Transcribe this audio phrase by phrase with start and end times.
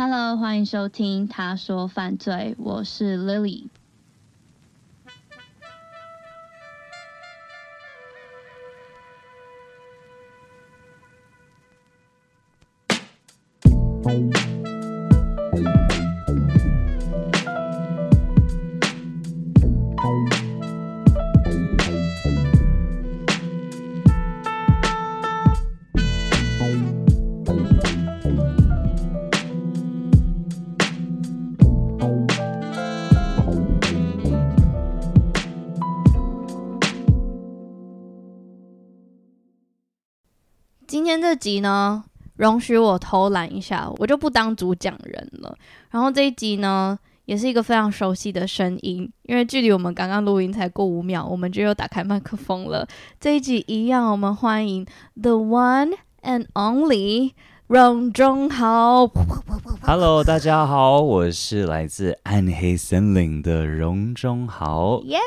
[0.00, 3.64] Hello，欢迎收听《他说犯罪》，我是 Lily。
[40.88, 42.02] 今天这集呢，
[42.36, 45.54] 容许我偷懒一下，我就不当主讲人了。
[45.90, 52.88] 然后这一集呢，也是一个非常熟悉的声音，因为距离我们刚刚录音才过五秒，我们就又打开麦克风了。
[53.20, 54.86] 这一集一样，我们欢迎
[55.20, 57.32] The One and Only
[57.68, 59.06] 荣中豪。
[59.82, 65.02] Hello，大家好，我是来自暗黑森林的荣中豪。
[65.04, 65.18] 耶。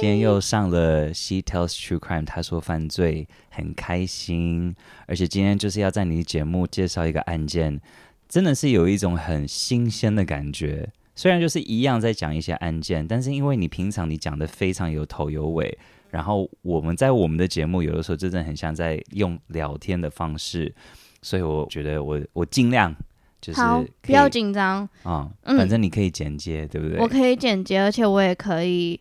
[0.00, 4.74] 今天又上了 She Tells True Crime，她说犯罪很开心，
[5.06, 7.78] 而且今天就是要在你节目介绍一个案件，
[8.26, 10.88] 真的是有一种很新鲜的感觉。
[11.14, 15.76] 虽然就是一样在讲一些案件，但是因为你平常你讲的非常有头有尾，
[16.08, 20.74] 然后我们在我们的节目有的时候真的很像在用聊天的方式，
[21.22, 22.94] 所以我觉得我我尽量
[23.40, 23.60] 就是
[24.02, 26.98] 不要紧张啊，反正你可以剪接，嗯、对不对？
[26.98, 29.00] 我可以剪接，而且我也可以。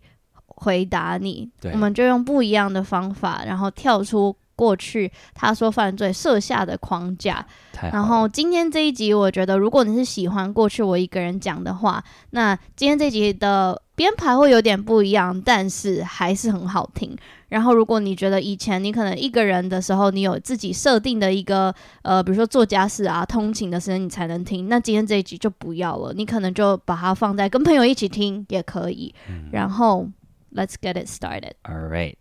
[0.63, 7.43] 回答你，对，我们就用不一样的方法，然后跳出过去他说犯罪设下的框架。
[7.91, 17.17] 然后今天这一集，我觉得如果你是喜欢过去我一个人讲的话，那今天这集的编排会有点不一样，但是还是很好听。
[17.49, 21.73] 然后如果你觉得以前你可能一个人的时候，你有自己设定的一个
[22.03, 29.11] 呃，比如说做家事啊、通勤的时间你才能听，那今天这一集就不要了，你可能就把它放在跟朋友一起听也可以。
[29.27, 30.07] 嗯、然后。
[30.53, 31.53] Let's get it started.
[31.63, 32.17] All right.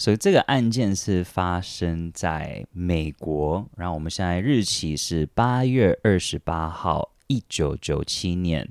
[0.00, 8.66] 所以这个案件是发生在美国，然后我们现在日期是八月二十八号，一九九七年。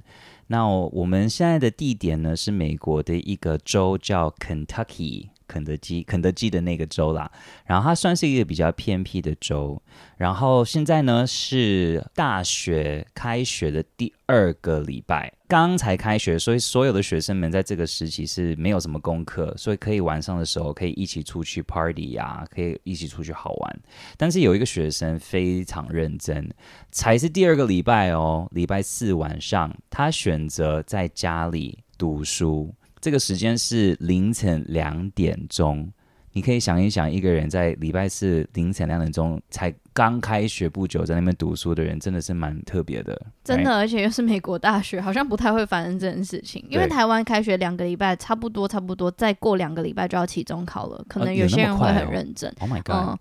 [0.47, 5.27] 那我们现在的地点呢是美国的一个州叫 Kentucky。
[5.49, 7.29] 肯德基，肯德基的那个州啦，
[7.65, 9.81] 然后它算是一个比较偏僻的州。
[10.17, 23.79] 然后现在呢是大学开学的第二个礼拜，刚才开学，所以所有的学生们在这个时期是没有什么功课，所以可以晚上的时候可以一起出去 party 呀，可以一起出去好玩。
[24.17, 26.49] 但是有一个学生非常认真，
[26.91, 32.75] 才是第二个礼拜哦，礼拜四晚上，他选择在家里读书。
[33.01, 35.89] 这个时间是凌晨两点钟，
[36.33, 43.19] 你可以想一想，一个人在礼拜四凌晨两点钟才刚开学不久，在那边读书的人，真的是蛮特别的。
[43.43, 46.65] 真的，而且又是美国大学，好像不太会发生这件事情。
[46.69, 52.53] 因为台湾开学两个礼拜，差不多差不多，再过两个礼拜就要期中考了，可能有些人会很认真。
[52.59, 53.17] Oh my god！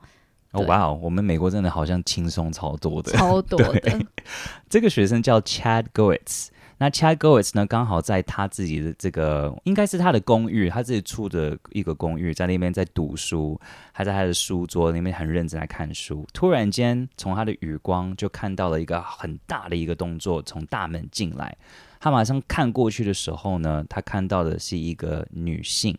[0.53, 4.01] 哦哇哦，我们美国真的好像轻松超多的，超多的。
[4.69, 6.49] 这个学生叫 Chad Goetz。
[6.81, 13.61] 那 Chad Goetz 呢，刚好在他自己的这个应该是他的公寓，他自己住的一个公寓，在那边在读书，
[13.93, 16.25] 还在他的书桌那边很认真在看书。
[16.33, 21.57] 突然间，从他的余光就看到了一个很大的一个动作，从大门进来。
[21.99, 25.99] 他马上看过去的时候呢，他看到的是一个女性，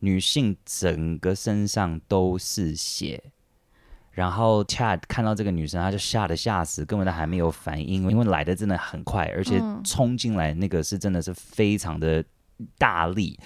[0.00, 3.32] 女性整个身上都是血。
[4.14, 12.24] 然后 Chad 看到这个女生，他就吓得吓死，根本都还没有反应，因为来的真的很快，而且冲进来那个是真的是非常的
[12.78, 13.36] 大力。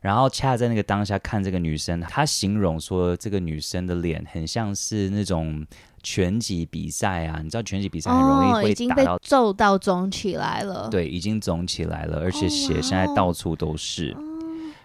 [0.00, 5.66] 然后 Chad 在那个当下看这个女生，他形容说这个女生的脸很像是那种
[6.04, 14.12] 拳击比赛啊，你知道拳击比赛很容易会打到皱到肿起来了，对，已经肿起来了，而且血现在到处都是。
[14.12, 14.24] Oh.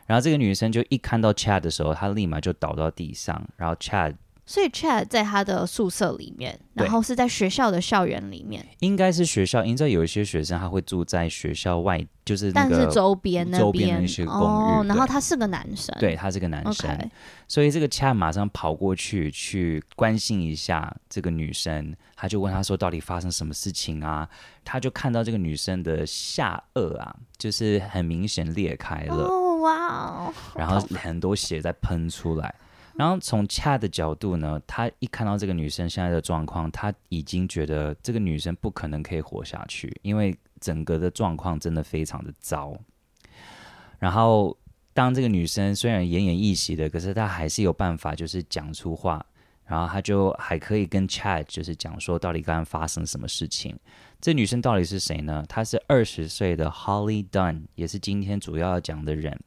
[0.08, 4.16] 然后这个女生就一看到 Chad 的时候，她立马就倒到地上，然后 Chad。
[4.48, 9.64] 所以 Chad 在他的宿舍里面，然后是在学校的校园里面，应该是学校。
[9.66, 14.40] 因为有一些学生他会住在学校外，就是但是周边那边周边的一些公寓。
[14.40, 17.12] 哦，然后他是个男生，对，他是个男生。
[17.46, 24.30] 所以这个 Chad 马上跑过去去关心一下这个女生，他就问他说：“到底发生什么事情啊？”
[24.64, 29.14] 他就看到这个女生的下颚啊，就是很明显裂开了。
[29.14, 30.34] 哦，哇！
[30.56, 32.56] 然后很多血在喷出来。
[32.98, 42.76] 然后从 Chad 的角度呢，他一看到这个女生现在的状况，他已经觉得这个女生不可能可以活下去，因为整个的状况真的非常的糟。
[44.00, 44.58] 然后
[44.94, 49.24] 当这个女生虽然奄奄一息的，可是她还是有办法，就是讲出话，
[49.66, 53.78] 然后她就还可以跟 Chad 就是讲说到底刚刚发生什么事情。
[54.20, 55.46] 这女生到底是谁呢？
[55.48, 59.40] 她是二十岁的 Holly Dunn，也是今天主要要讲的人。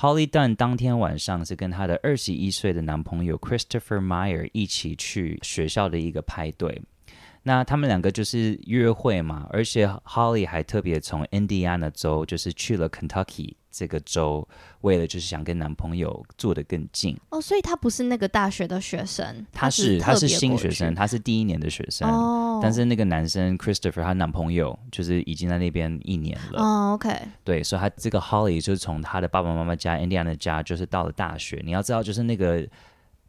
[0.00, 6.80] Holly Dunn 当天晚上是跟她的二十一岁的男朋友 Christopher Meyer 一起去学校的一个派对。
[7.42, 14.46] 那他们两个就是约会嘛，而且 Holly 还特别从 Indiana 州就是去了 Kentucky 这个州，
[14.80, 17.16] 为了就是想跟男朋友坐得更近。
[17.30, 22.08] 哦，所以他不是那个大学的学生，他是他是新学生，他是第一年的学生。
[22.08, 26.62] 哦，但是那个男生 Christopher 她男朋友就是已经在那边一年了。
[26.62, 27.16] 哦，OK。
[27.44, 31.62] 对，所以他这个 Holly 就是从他的爸爸妈妈家 Indiana 家，就是到了大学。
[31.64, 32.66] 你要知道，就是那个。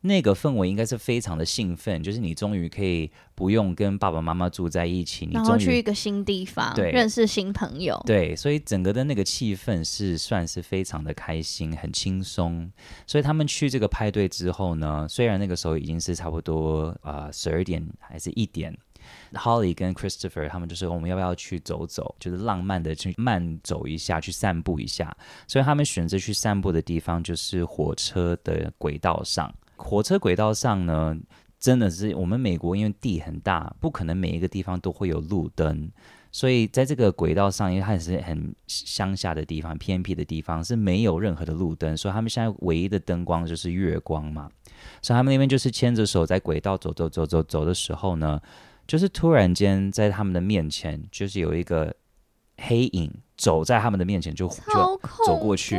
[0.02, 12.72] 那个氛围应该是非常的兴奋，就是你终于可以不用跟爸爸妈妈住在一起，你终于去一个新地方，对，认识新朋友，对，所以整个的那个气氛是算是非常的开心，很轻松。
[13.06, 18.76] 所以他们去这个派对之后呢，虽然那个时候已经是差不多啊十二点还是一点
[19.34, 25.16] ，Holly 跟 Christopher 他们就说我们要不要去走走，就是浪漫的去慢走一下，去散步一下。
[25.48, 29.54] 所以他们选择去散步的地方就是火车的轨道上。
[29.84, 31.18] 火车轨道上呢，
[31.60, 35.92] 真的是我们美国，因为地很大，不可能每一个地方都会有路灯，
[36.32, 44.50] 所以在这个轨道上，因为它也是很乡下的地方、偏僻的地方，是没有任何的路灯，所以他们现在唯一的灯光就是月光嘛。
[45.02, 48.40] 所以他们那边就是牵着手在轨道走走走走走的时候呢，
[48.88, 51.94] 就是突然间在他们的面前，就是有一个
[52.62, 55.78] 黑影走在他们的面前就，就就走过去。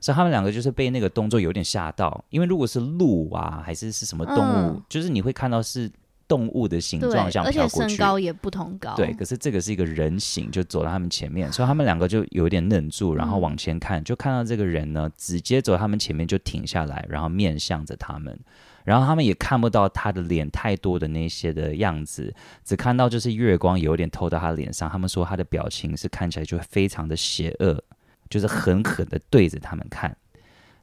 [0.00, 5.90] 所以他们两个就是被那个动作有点吓到，因为如果是鹿啊，还是是什么动物，嗯、就是你会看到是
[6.26, 8.94] 动物的形状，像飘过去，而且身高也不同高。
[8.94, 18.38] 对，可是这个是一个人形，就走到他们前面，所以他们两个就有点愣住，然后往前看，嗯、就看到这个人呢，直接走他们前面就停下来，然后面向着他们，
[18.84, 22.34] 然后他们也看不到他的脸太多的那些的样子，
[22.64, 24.88] 只看到就是月光有点透到他脸上。
[24.88, 27.82] 他们说他的表情是看起来就非常的邪恶。
[28.28, 30.16] 就是狠狠的对着他们看，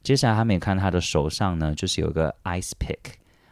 [0.03, 2.97] 接下来他们也看他的手上呢，就是有个 ice pick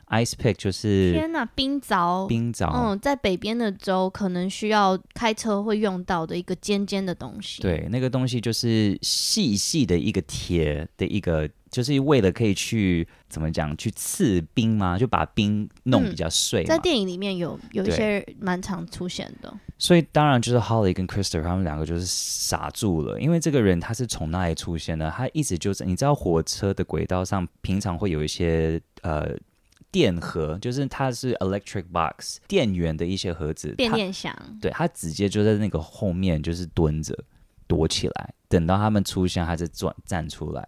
[0.08, 7.62] pick，ice pick 就是天呐，冰凿，冰凿，嗯，在北边的州可能需要开车会用到的一个尖尖的东西。
[7.62, 11.50] 对，那个东西就是细细的一个铁的一个。
[11.72, 14.98] 就是为了可以去怎么讲，去刺冰吗？
[14.98, 16.64] 就把冰弄比较碎。
[16.64, 16.68] 嗯。
[16.68, 19.54] 在电影里面有有一些蛮常出现的。
[19.78, 25.12] 所以当然就是 Holly 跟 Christopher 他们两个就是傻住了，因为这个人他是从哪里出现的？
[25.12, 29.36] 他一直就是你知道火车的轨道上平常会有一些呃
[29.96, 34.36] 电盒，就是它是 electric box 电源的一些盒子，变电箱。
[34.60, 37.18] 对，他直接就在那个后面就是蹲着
[37.66, 40.68] 躲起来，等到他们出现，他再转站出来。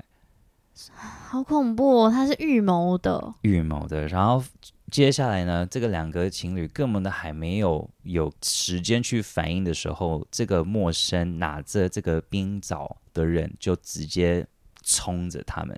[0.95, 2.09] 好恐怖哦！
[2.09, 4.07] 他是预谋的，预谋的。
[4.07, 4.41] 然后
[4.89, 14.47] 接下来呢，这个两个情侣根本都还没有有时间去反应的时候，这个陌生拿着这个冰凿的人就直接
[14.83, 15.77] 冲着他们。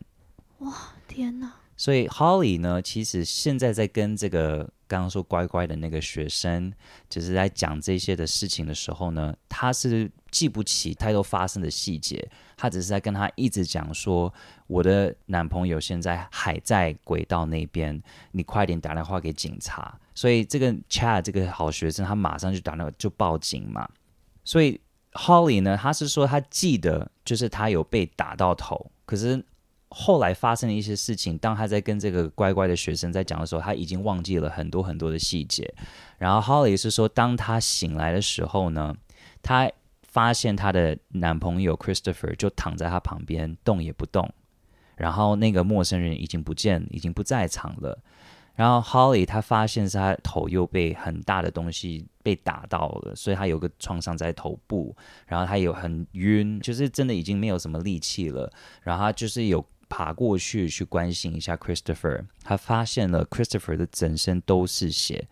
[0.60, 1.52] 哇，天哪！
[1.80, 6.74] 所以 Holly 呢，其实现在在跟这个刚刚说乖乖的那个学生，
[7.10, 14.34] 就是在讲这些的事情的时候呢，他是记不起太多发生的细节，他只是在跟他一直讲说，
[14.68, 19.98] 我的男朋友现在还在轨道那边，你快点打电话给警察。
[20.14, 23.88] 所以这个 Chad 这个好学生，他马上就打电话就报警嘛。
[24.44, 24.78] 所以
[25.14, 29.42] Holly 呢，他是说他记得就是他有被打到头，可是。
[29.90, 35.74] 后来发生的一些事情，当他在跟这个乖乖的学生在讲的时候，他已经忘记了很多很多的细节。
[36.18, 38.96] 然后 Holly 是说，当他醒来的时候呢，
[39.42, 39.72] 他
[40.04, 44.32] 发现他的男朋友 Christopher 就躺在他旁边，动也不动，
[44.96, 47.98] 然后那个陌生人已经不见，已经不在场了。
[48.56, 54.94] 然后 Holly 他发现是他头又被很大的东西被打到了，所以他有个创伤在头部，
[55.26, 58.52] 然后他有很晕，就是真的已经没有什么力气了。
[58.84, 65.28] 然后他就是有爬过去去关心一下 Christopher，他发现了 Christopher 的整身都是血，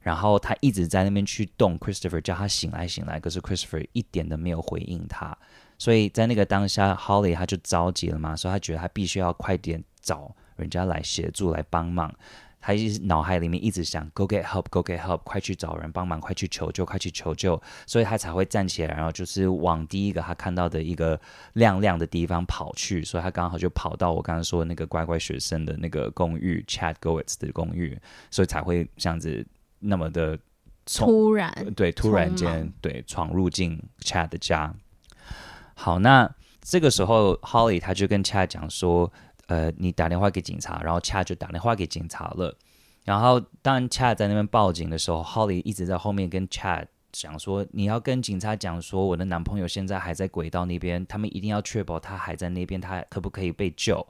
[0.00, 5.36] 然后他一直在那边去动 Christopher，叫他醒来醒来，可是 Christopher 一点都没有回应他，
[5.78, 12.14] 所以在那个当下，Holly 他就着急了嘛，所以他觉得他必须要快点找人家来协助来帮忙。
[12.64, 21.20] 他一直脑海里面一直想 “Go get help, go get help”，快去找人帮忙，快去求救，快去求救，所以他才会站起来，然后就是往第一个他看到的一个
[21.54, 23.02] 亮亮的地方跑去。
[23.04, 27.98] 所以他刚好就跑到我刚刚说的那个乖乖学生的那个公寓，Chad Goetz 的公寓，
[28.30, 29.44] 所以才会这样子
[29.80, 30.38] 那么的
[30.86, 34.72] 突然，对，突然间对闯入进 Chad 的家。
[35.74, 39.12] 好，那这个时候 Holly 他就跟 Chad 讲说。
[39.52, 42.56] 呃，你打电话给警察，然后恰就打电话给警察了。
[43.04, 54.06] 然后当 Chad 在那边报警的时候，Holly 一直在后面跟 Chad 讲说：“你要跟警察讲说，我的男朋友现在还在轨道那边，他们一定要确保他还在那边，他可不可以被救？”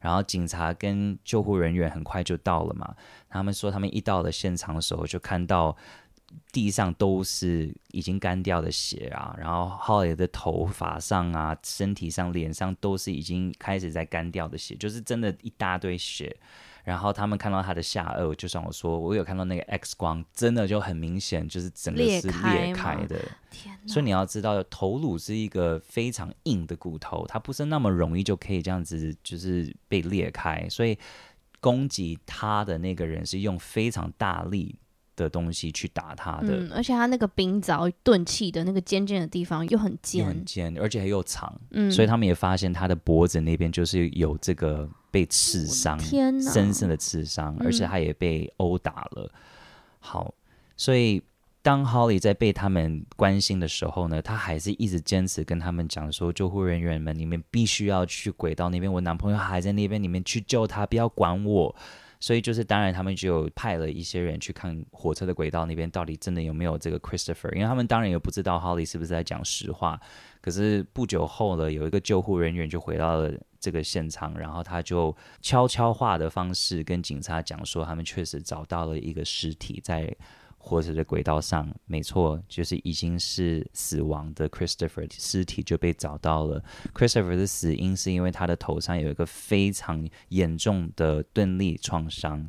[0.00, 2.94] 然后警察跟救护人员很快就到了嘛。
[3.28, 5.76] 他们说，他们一到了现场的时候，就看到。
[6.52, 16.36] 地上都是已经干掉的血啊，然后 Holly 的头发上啊、身体上、脸上都是已经开始在干掉的血，就是真的一大堆血。
[16.84, 23.18] 然后他们看到他的下颚，就像我说，我有看到那个 X 光，真的就很明显，就是整个是裂开的。
[23.88, 30.68] 所以你要知道，头颅是一个非常硬的骨头，它不是那么容易就可以这样子就是被裂开。
[30.68, 30.96] 所以
[31.58, 34.78] 攻击他的那个人是用非常大力
[35.16, 49.24] 的东西去打他的，嗯，而且他那个冰凿钝器的那个尖尖的地方又很尖，很尖，而且还又长，嗯，所以他们也发现他的脖子那边就是有这个被刺伤，天哪，深深的刺伤，而且他也被殴打了。
[49.24, 49.40] 嗯、
[50.00, 50.34] 好，
[50.76, 51.22] 所以
[51.62, 61.74] 当 Holly 在被他们关心的时候呢，他还是一直坚持跟他们讲说，救护人员们，你们必须要去轨道那边，我男朋友还在那边，你们去救他，不要管我。
[62.18, 70.00] 所以就是，当然他们就派了一些人去看火车的轨道那边到底真的有没有这个 Christopher，因为他们当然也不知道 Holly 是不是在讲实话。
[70.40, 80.14] 可是不久后呢，有一个救护人员就回到了这个现场，然后他就悄悄话的方式跟警察讲说，他们确实找到了一个尸体在。
[80.68, 86.60] 火车的轨道上，没错，就是已经是死亡的 Christopher 尸体就被找到了。
[86.92, 92.44] Christopher 的死因是因为他的头上有一个非常严重的钝力创伤。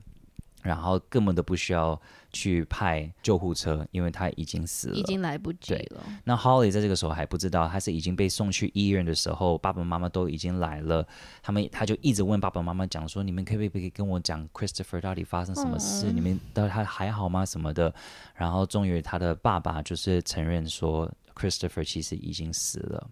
[0.67, 1.99] 然后根本都不需要
[2.33, 6.03] 去派救护车，因为他已经死了，已经来不及了。
[6.25, 11.07] 那 Holly 在这个时候还不知道，他是已经被送去医院的时候，爸爸妈妈都已经来了。
[11.41, 16.11] 他们他就一直问爸爸妈妈讲说：“你们可不可以跟我讲 Christopher 到底发生什么事？
[16.11, 17.45] 嗯、你们到底他还好吗？
[17.45, 17.93] 什么的？”
[18.35, 23.09] 然后终于他的爸爸就是承认说，Christopher 其实已经死了。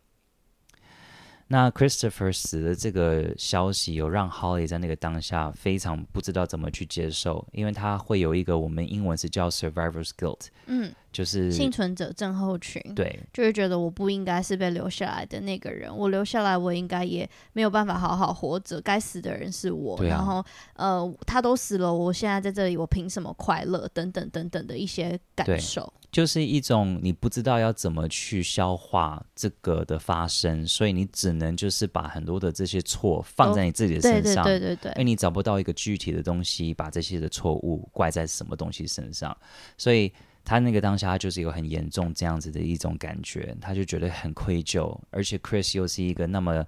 [1.47, 20.43] 那 Christopher 死的这个消息，有让 Holly 在那个当下非常不知道怎么去接受，因为他会有一个我们英文是叫 survivor's guilt，嗯，就是幸存者症候群，对，就会觉得我不应该是被留下来的那个人，我留下来我应该也没有办法好好活着，该死的人是我，啊，然后
[20.73, 23.87] 呃，他都死了，我现在在这里，我凭什么快乐？
[23.93, 25.93] 等等等等的一些感受。
[26.11, 39.35] 就是一种你不知道要怎么去消化这个的发生，所以你只能就是把很多的这些错放在你自己的身上，对对对对，因为你找不到一个具体的东西，把这些的错误怪在什么东西身上，
[39.77, 40.09] 所以
[40.45, 46.63] 他那个当下他就是有很严重这样子的一种感觉，他就觉得很愧疚，而且 Chris 又是一个那么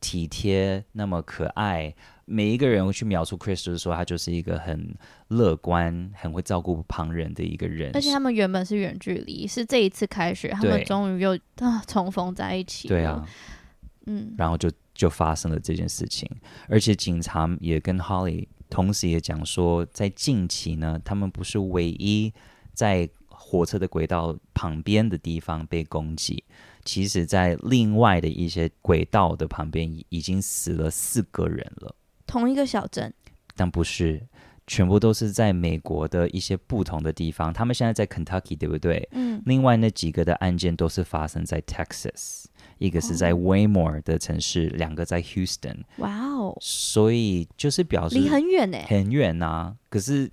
[0.00, 1.94] 体贴、那么可爱。
[2.30, 4.94] 每一个人会去描述 Chris，就是说他就是一个很
[5.28, 7.90] 乐观、很会照顾旁人的一个人。
[7.94, 12.86] 而且他们原本是远距离，是这一次开学，他们终于又啊重逢在一起。
[12.86, 13.26] 对啊，
[14.04, 16.30] 嗯，然后就就发生了这件事情。
[16.68, 22.30] 而且警察也跟 Holly 同时也讲说，在近期呢，他们不是唯一
[22.74, 23.08] 在
[23.48, 26.44] 火车的轨道旁边的地方被攻击。
[26.84, 31.94] 其实，在另外的一些轨道的旁边，已经死了四个人了。
[32.26, 33.12] 同一个小镇，
[33.56, 34.26] 但不是，
[34.66, 37.50] 全部都是在美国的一些不同的地方。
[37.52, 39.08] 他们现在在 Kentucky，对不对？
[39.12, 39.42] 嗯。
[39.46, 42.44] 另外那几个的案件都是发生在 Texas，
[42.76, 45.84] 一个是在 Waymore 的城市，哦、两个在 Houston。
[45.98, 46.56] 哇哦！
[46.60, 49.76] 所以就是表示离很远呢，很远呐、啊。
[49.88, 50.30] 可是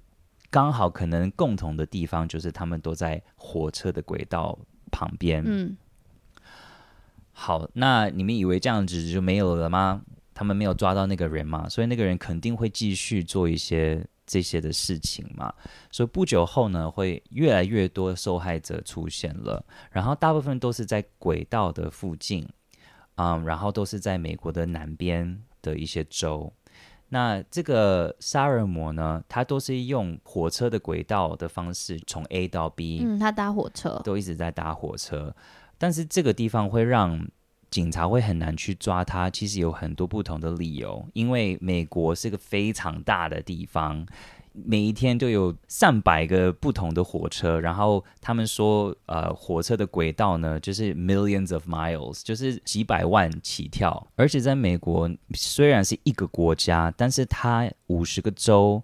[0.55, 4.57] 刚好可能共同的地方就是他们都在火车的轨道
[4.89, 5.43] 旁边。
[5.45, 5.75] 嗯。
[7.33, 10.01] 好，那你们以为这样子就没有了吗？
[10.33, 15.53] 他们没有抓到那个人嘛，所以那个人肯定会继续做一些这些的事情嘛。
[15.91, 22.47] 所以不久后呢，会越来越多受害者出现了，然后大部分都是在轨道的附近，
[23.15, 26.53] 嗯，然后都是在美国的南边的一些州。
[27.15, 35.33] 那这个杀人魔呢，他都是用火车的轨道的方式从 A 到 B，嗯，他搭火车，都一直在搭火车，
[35.77, 37.25] 但是这个地方会让。
[37.71, 41.05] 警察会很难去抓他，其实有很多不同的理由。
[41.11, 44.05] 因为美国是个非常大的地方，
[44.63, 47.59] 每一天都有上百个不同的火车。
[47.59, 54.07] 然后他们说，呃，火车的轨道呢，就是 millions of miles，就是几百万起跳。
[54.15, 58.81] 而且在美国，虽然是一个国家，但是它五十个州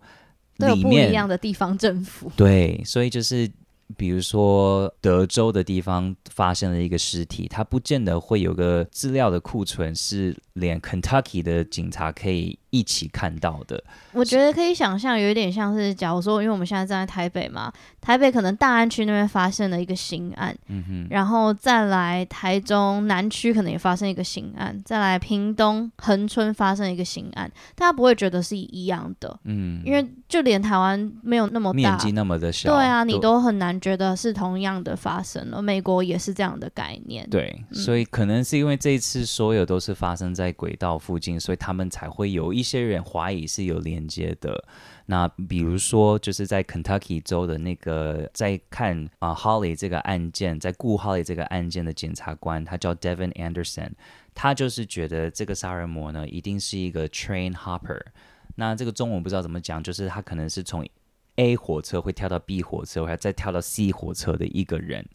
[0.58, 2.32] 里面都有不一样的地方政府。
[2.36, 3.50] 对，所以就是。
[3.98, 13.82] 比如说，德州的地方发现了一个尸体，它不见得会有个资料的库存，是连 Kentucky 的警察可以一起看到的。
[14.12, 35.62] 我觉得可以想象，有一点像是，假如说，因为我们现在站在台北嘛，台北可能大安区那边发生了一个刑案，嗯哼，然后再来台中南区可能也发生一个刑案，再来屏东恒春发生一个刑案，大家不会觉得是一样的，嗯，因为就连台湾没有那么大，面积那么的小，对啊，你都很难觉得是同样的发生了。
[35.62, 44.63] 美国也是这样的概念，对，嗯，所以可能是因为这一次所有都是发生在轨道附近，所以他们才会有一一些人怀疑是有连接的。
[45.08, 53.89] 那比如说，就是在 Kentucky 州的那个在看啊 Holly 这个案件，在顾 Holly 这个案件的检察官，他叫 Devin Anderson，
[54.36, 58.00] 他就是觉得这个杀人魔呢，一定是一个 train hopper。
[58.56, 60.88] 那这个中文不知道怎么讲，就是他可能是从
[61.38, 65.06] A 火车会跳到 B 火车，或再跳到 C 火车的一个人。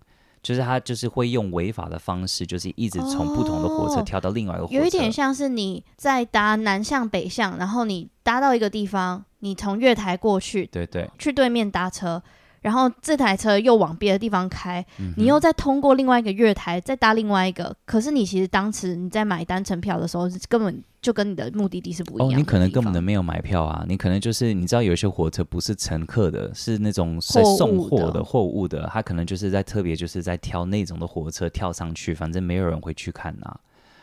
[0.46, 4.78] 就是他就是会用违法的方式，就是一直从不同的火车跳到另外一个火车。
[4.78, 12.22] 哦，有一点像是你在搭南向北向，然后你搭到一个地方，你从月台过去，对对，去对面搭车。
[12.66, 17.72] 然后这台车又往别的地方开，嗯，你又再通过另外一个月台，再搭另外一个。
[17.84, 22.34] 可是你其实当时你在买单程票的时候，根本就跟你的目的地是不一样的。
[22.34, 33.60] 哦，你可能根本都没有买票啊，你可能就是你知道有些火车不是乘客的，是那种是送货的货物的，他可能就是在特别就是在挑那种的火车跳上去，反正没有人会去看啊。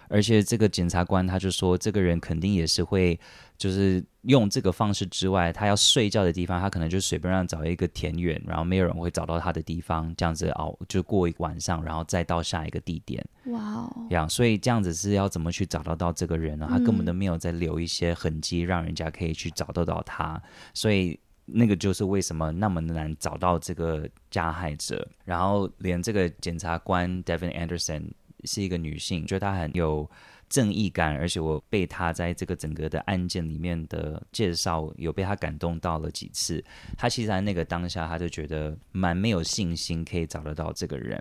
[0.07, 3.19] 而且这个检察官他就说，这个人肯定也是会，
[3.63, 13.25] 就是用这个方式之外，他要睡觉的地方，他可能就随便让找一个田园，然后没有人会找到他的地方，这样子熬就过一晚上，然后再到下一个地点。
[13.45, 16.67] 哇哦，这样，所以这样子是要怎么去找得到这个人呢？
[16.69, 20.41] 他根本都没有在留一些痕迹，让人家可以去找得到他。
[20.73, 28.09] 所以那个就是为什么那么难找到这个加害者，然后连这个检察官 Devin Anderson。
[28.45, 30.09] 是一个女性，觉得她很有
[30.53, 36.63] 正义感，而且我被他在这个整个的案件里面的介绍，有被他感动到了几次。
[36.95, 41.19] 他其实在那个当下，他就觉得蛮没有信心可以找得到这个人。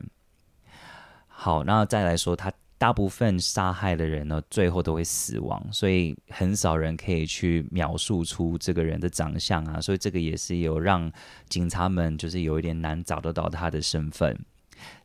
[1.27, 11.11] 好，那再来说，他大部分杀害的人呢，最后都会死亡，所以很少人可以去描述出这个人的长相啊，所以这个也是有让
[11.49, 14.39] 警察们就是有一点难找得到他的身份。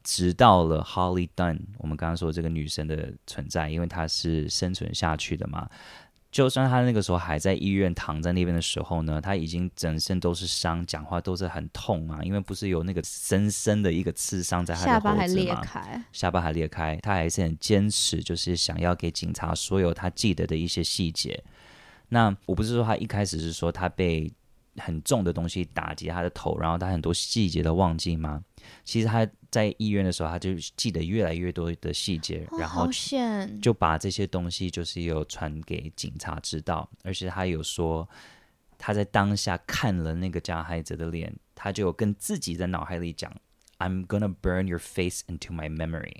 [0.08, 5.70] 直到了 Holly Dunn，我们刚刚说这个女生的存在，因为她是生存下去的嘛。
[6.32, 15.18] 就算她那个时候还在医院躺在那边的时候呢，她已经整身都是伤，讲话都是很痛啊，因为不是有那个深深的一个刺伤在她的喉咙
[15.50, 15.62] 嘛，
[16.14, 21.44] 下巴还裂开，她还是很坚持，就是想要给警察所有她记得的一些细节。
[22.08, 24.32] 那我不是说她一开始是说她被
[24.78, 28.44] 很重的东西打击他的头，然后他很多细节都忘记吗？
[28.84, 29.28] 其实他。
[29.50, 32.86] 在医院的时候，他就记得越来越多的细节，哦，然后
[33.62, 38.08] 就把这些东西就是有传给警察知道，而且他有说
[38.78, 43.34] 他在当下看了那个加害者的脸，他就跟自己在脑海里讲
[43.80, 46.18] ：“I'm gonna burn your face into my memory。”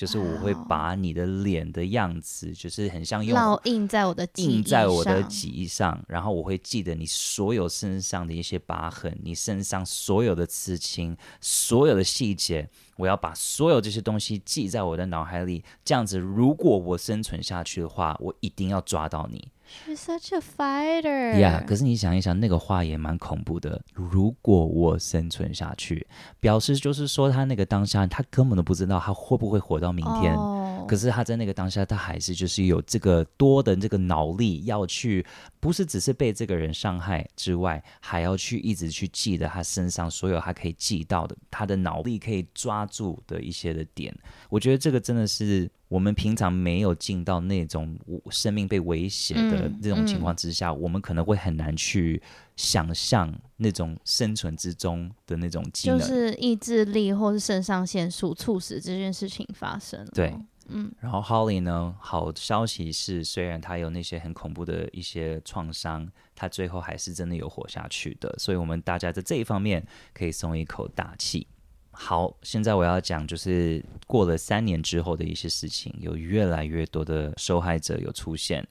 [0.00, 15.62] 就是我会把你的脸的样子，就是很像用烙印在我的印在我的记忆上，然后我会记得你所有身上的一些疤痕，你身上所有的刺青，所有的细节，我要把所有这些东西记在我的脑海里。
[15.84, 19.48] 这样子，如果我生存下去的话，我一定要抓到你。
[19.70, 21.34] She's such a fighter.
[21.34, 23.80] Yeah，可是你想一想，那个话也蛮恐怖的。
[23.94, 26.06] 如果我生存下去，
[26.40, 30.34] 表示就是说他那个当下，他根本都不知道他会不会活到明天。
[30.34, 30.59] Oh.
[30.86, 35.24] 可是他在那个当下，他还是就是有这个多的这个脑力要去，
[35.60, 44.14] 不是只是被这个人伤害之外，还要去一直去记得他身上所有他可以记到的，他的脑力可以抓住的一些的点。
[44.48, 47.96] 我觉得这个真的是我们平常没有进到那种
[48.30, 52.22] 生命被威胁的这种情况之下，嗯嗯、我们可能会很难去。
[52.56, 60.06] 想象那种生存之中的那种技能，就是意志力或是肾上腺素促使这件事情发生。
[60.12, 60.38] 对，
[60.72, 60.92] 嗯。
[61.00, 68.34] 然后 Holly 呢，好消息是，虽然他有那些很恐怖的一些创伤，他最后还是真的有活下去的。
[68.38, 71.46] 所以，我们大家在这一方面可以松一口大气。
[71.92, 78.66] 好，现在我要讲，就是过了三年之后的一些事情，有越来越多的受害者有出现。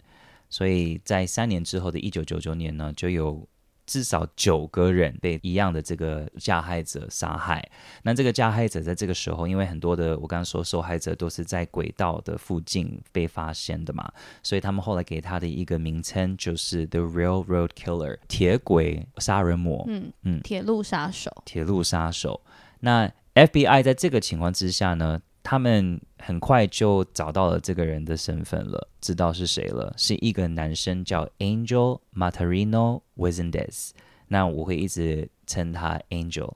[0.50, 3.48] 所以在三年之后的一九九九年呢，就有。
[3.90, 7.68] 至少九个人被一样的这个加害者杀害。
[8.04, 14.08] 那这个加害者在这个时候，因为很多的我刚刚说受害者都是在轨道的附近被发现的嘛，
[14.44, 19.84] 所以他们后来给他的一个名称就是 The Railroad Killer，铁轨杀人魔。
[19.88, 21.32] 嗯嗯，铁路杀手。
[21.44, 22.42] 铁路杀手。
[22.82, 33.90] 那 FBI 在这个情况之下呢，他们很快就找到了这个人的身份了，知道是谁了，是一个男生叫 Angel Matarino Resendez。
[34.28, 36.54] 那我会一直称他 Angel。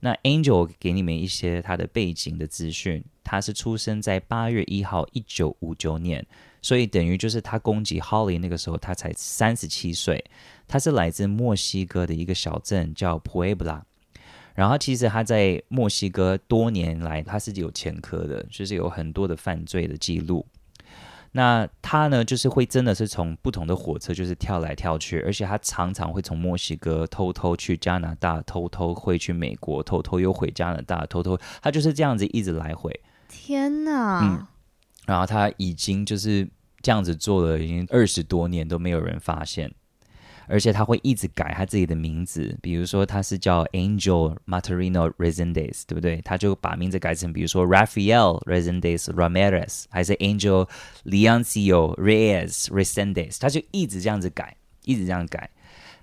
[0.00, 6.26] 那 Angel 给你们一些他的背景的资讯，他是出生在八月一号一九五九年，
[6.60, 10.22] 所以等于就是他攻击 Holly 那个时候他才三十七岁，
[10.68, 13.84] 他是来自墨西哥的一个小镇叫 Puebla。
[14.54, 20.46] 然后其实他在墨西哥多年来他是有前科的，就是有很多的犯罪的记录。
[21.32, 33.00] 那他呢，就是会真的是从不同的火车就是跳来跳去，而且他常常会从墨西哥偷偷去加拿大，偷偷会去美国，偷偷又回加拿大，偷偷他就是这样子一直来回。
[33.28, 34.20] 天哪！
[34.22, 34.46] 嗯，
[35.06, 36.48] 然后他已经就是
[36.80, 39.72] 这样子做了，已经二十多年都没有人发现。
[40.46, 46.20] 而且他会一直改他自己的名字，比如说他是叫 Angel Materino Resendez，对不对？
[46.22, 50.68] 他就把名字改成，比如说 Rafael Resendez Ramirez，还是 Angel
[51.04, 55.50] Leoncio Reyes Resendez，他就一直这样子改，一直这样改。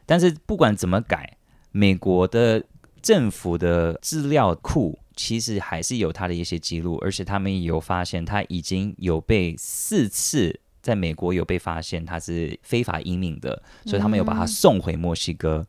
[0.05, 1.37] 但是不管怎么改，
[1.71, 2.63] 美国的
[3.01, 10.59] 政府的资料库其实还是有他的一些记录，而且他们也有发现他已经有被四次。
[10.81, 15.67] 在美国有被发现他是非法移民的，所以他们有把他送回墨西哥，嗯、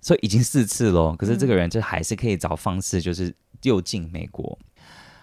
[0.00, 1.16] 所以已经四次了。
[1.16, 4.58] 可是这个人就还是可以找方式，就是又进美国。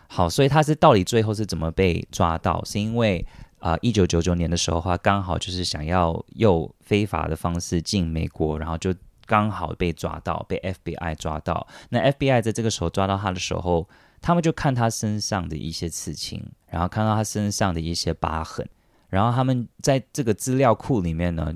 [0.07, 2.63] 好，所以他是到底最后是怎么被抓到？
[2.65, 3.23] 是因为
[3.59, 8.91] 啊，一九九九年的时候，他刚好就是想要用非法的方式进美国，然后就
[9.27, 11.67] 刚好被抓到，被 FBI 抓到。
[11.89, 13.87] 那 FBI 在这个时候抓到他的时候，
[14.19, 18.67] 他们就看他身上的一些刺青，然后看到他身上的一些疤痕。
[19.09, 21.53] 然后他们在这个资料库里面呢，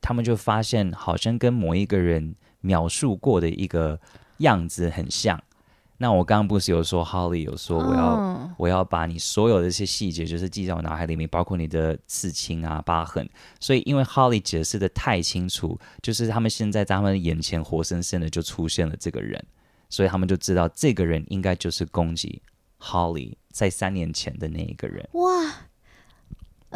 [0.00, 3.98] 他们就发现好像跟某一个人描述过的一个
[4.38, 5.40] 样子很像。
[5.98, 8.50] 那我刚刚不是有说，Holly 有说我要、oh.
[8.58, 13.26] 我要把你所有的一些细节，就是记在我脑海里面，包括你的刺青啊、疤痕。
[13.60, 19.42] 所以因为 Holly 解释的太清楚，就是他们现在在他们眼前活生生的就出现了这个人，
[19.88, 22.42] 所以他们就知道这个人应该就是攻击
[22.78, 25.08] Holly 在三年前的那一个人。
[25.12, 25.30] 哇！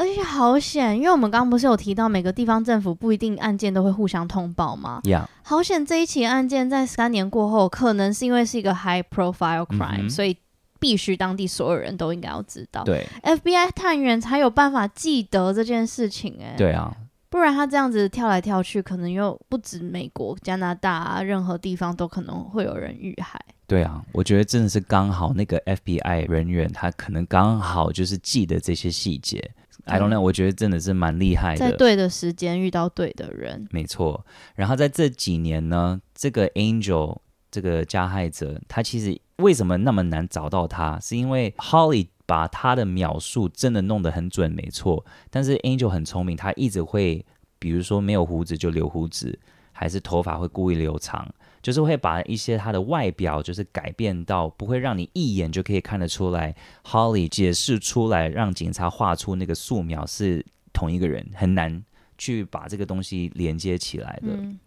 [0.01, 5.27] 而且好险，因为我们刚刚不是有提到每个地方政府不一定案件都会互相通报吗？Yeah.
[5.43, 10.35] 好险这一起案件在三年过后，可能是因为是一个 high profile crime，、嗯、所以
[10.79, 12.83] 必须当地所有人都应该要知道。
[12.83, 16.45] 对，FBI 探员才有办法记得这件事情、欸。
[16.47, 16.91] 哎，对啊，
[17.29, 23.39] 不然他这样子跳来跳去，可能又不止美国、加拿大、啊，任何地方都可能会有人遇害。
[23.67, 29.51] 对啊，我觉得真的是刚好那个 FBI 人员，他可能刚好就是记得这些细节。
[29.85, 34.25] I don't know，我觉得真的是蛮厉害的，在对的时间遇到对的人，没错。
[34.55, 37.19] 然后在这几年呢，这个 Angel
[37.51, 40.99] 这个加害者，他其实为什么那么难找到他？
[41.01, 45.05] 是因为 Holly 把他的描述真的弄得很准，没错。
[45.31, 47.25] 但是 Angel 很聪明，他一直会，
[47.59, 49.37] 比如说没有胡子就留胡子，
[49.81, 51.27] 还是头发会故意留长。
[51.63, 56.55] 就是会把一些他的外表，就是改变到不会让你一眼就可以看得出来。
[56.85, 61.83] Holly 解释出来，让警察画出那个素描是同一个人，很难
[62.17, 64.33] 去把这个东西连接起来的。
[64.33, 64.59] 嗯、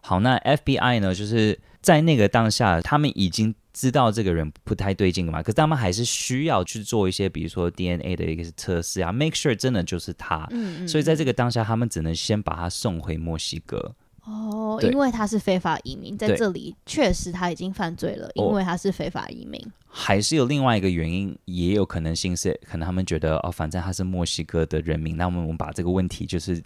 [0.00, 10.48] 好，那 FBI 呢，就是在那个当下，他们已经知道这个人不太对劲了嘛，可是他们还是需要去做一些，比如说 DNA 的一个测试啊，make sure 真的就是他。
[10.50, 10.88] 嗯嗯。
[10.88, 13.94] 所以在这个当下，他们只能先把他送回墨西哥。
[14.24, 19.60] 哦，因为他是非法移民，在这里确实他已经犯罪了，因为他是非法移民。
[19.88, 26.62] 还是有另外一个原因，也有可能性是，可能他们觉得哦，反正他是墨西哥的人民，那我们我们把这个问题就是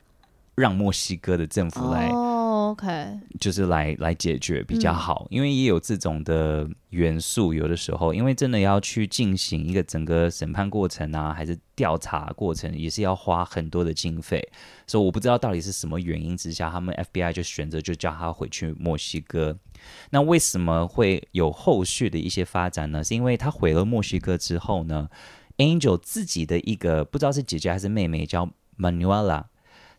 [0.55, 2.09] 让墨西哥的政府来。
[2.09, 2.35] 哦
[2.71, 7.55] OK，就是来来解决比较好，嗯，因为也有这种的元素。
[7.55, 14.47] 有的时候，因为真的要去进行一个整个审判过程啊，还是调查过程，也是要花很多的经费。
[14.87, 19.57] 所以我不知道到底是什么原因之下，他们 FBI 就选择就叫他回去墨西哥。
[20.11, 23.05] 那为什么会有后续的一些发展呢？
[23.05, 25.09] 是因为他回了墨西哥之后呢
[25.59, 29.45] ，Angel 自己的一个不知道是姐姐还是妹妹叫 Manuela，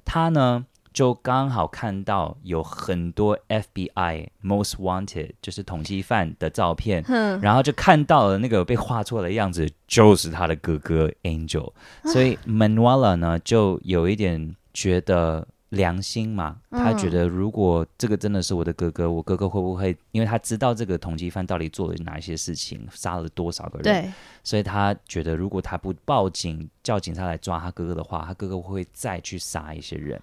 [0.03, 0.65] 她呢。
[0.97, 11.71] 就刚好看到有很多 FBI Most Wanted，就是通缉犯的照片，嗯然后就看到了那个被画错的样子，就是他的哥哥 Angel，
[12.05, 19.95] 所以 Manuela 呢就有一点觉得良心嘛，他觉得如果这个真的是我的哥哥，我哥哥会不会？
[20.13, 24.11] 因为他知道这个通缉犯到底做了哪一些事情，杀了多少个人，对，
[24.43, 30.19] 所以他觉得如果他不报警，叫警察来抓他哥哥的话，他哥哥会再去杀一些人。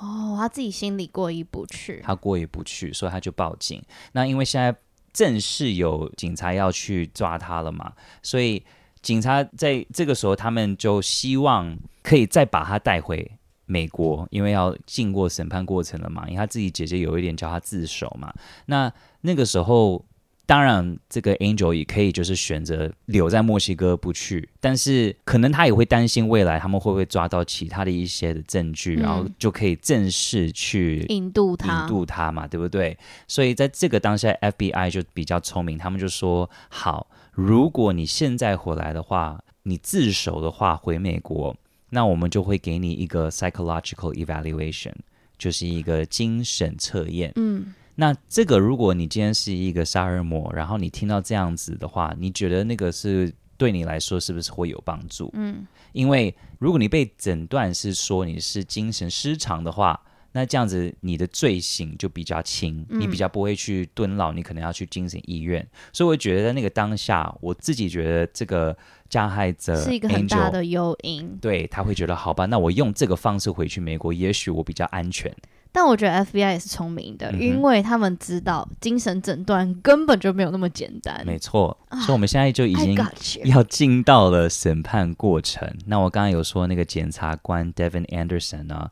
[0.00, 3.82] 哦，他自己心里过意不去，他过意不去，所以他就报警。
[4.12, 4.74] 那因为现在
[5.12, 8.64] 正式有警察要去抓他了嘛，所以
[9.02, 13.30] 警察在这个时候，他们就希望可以再把他带回
[13.66, 16.24] 美国，因为要经过审判过程了嘛。
[16.26, 18.32] 因为他自己姐姐有一点叫他自首嘛。
[18.66, 20.04] 那那个时候。
[20.48, 32.96] 当然，这个 Angel 也可以就是选择留在墨西哥不去，但是可能他也会担心未来他们会不会抓到其他的一些的证据，嗯、然后就可以正式去引渡他，引渡他嘛，对不对？
[33.26, 41.54] 所以在这个当下，FBI 就比较聪明，他们就说：好，如果你现在回来的话，你自首的话回美国，
[41.90, 44.94] 那我们就会给你一个 psychological evaluation，
[45.36, 47.34] 就是一个精神测验。
[47.36, 47.74] 嗯。
[48.00, 55.28] 那这个，如果你今天是一个杀人魔，然后你听到这样子的话，你觉得那个是对你来说是不是会有帮助？
[55.32, 65.66] 嗯，因为如果你被诊断是说你是精神失常的话，那这样子你的罪行就比较轻，你比较不会去蹲牢，你可能要去精神医院。
[65.92, 68.76] 所以我觉得在那个当下，我自己觉得这个
[69.08, 75.34] 加害者是一个很大的诱因，对，他会觉得好吧，那我用这个方式回去美国，也许我比较安全。
[75.70, 81.22] 但我觉得 FBI 也是聪明的，嗯，因为他们知道精神诊断根本就没有那么简单。
[81.24, 82.96] 没错，所以我们现在就已经
[83.44, 85.72] 要进到了审判过程。
[85.86, 88.90] 那我刚刚有说那个检察官 Devin Anderson 呢，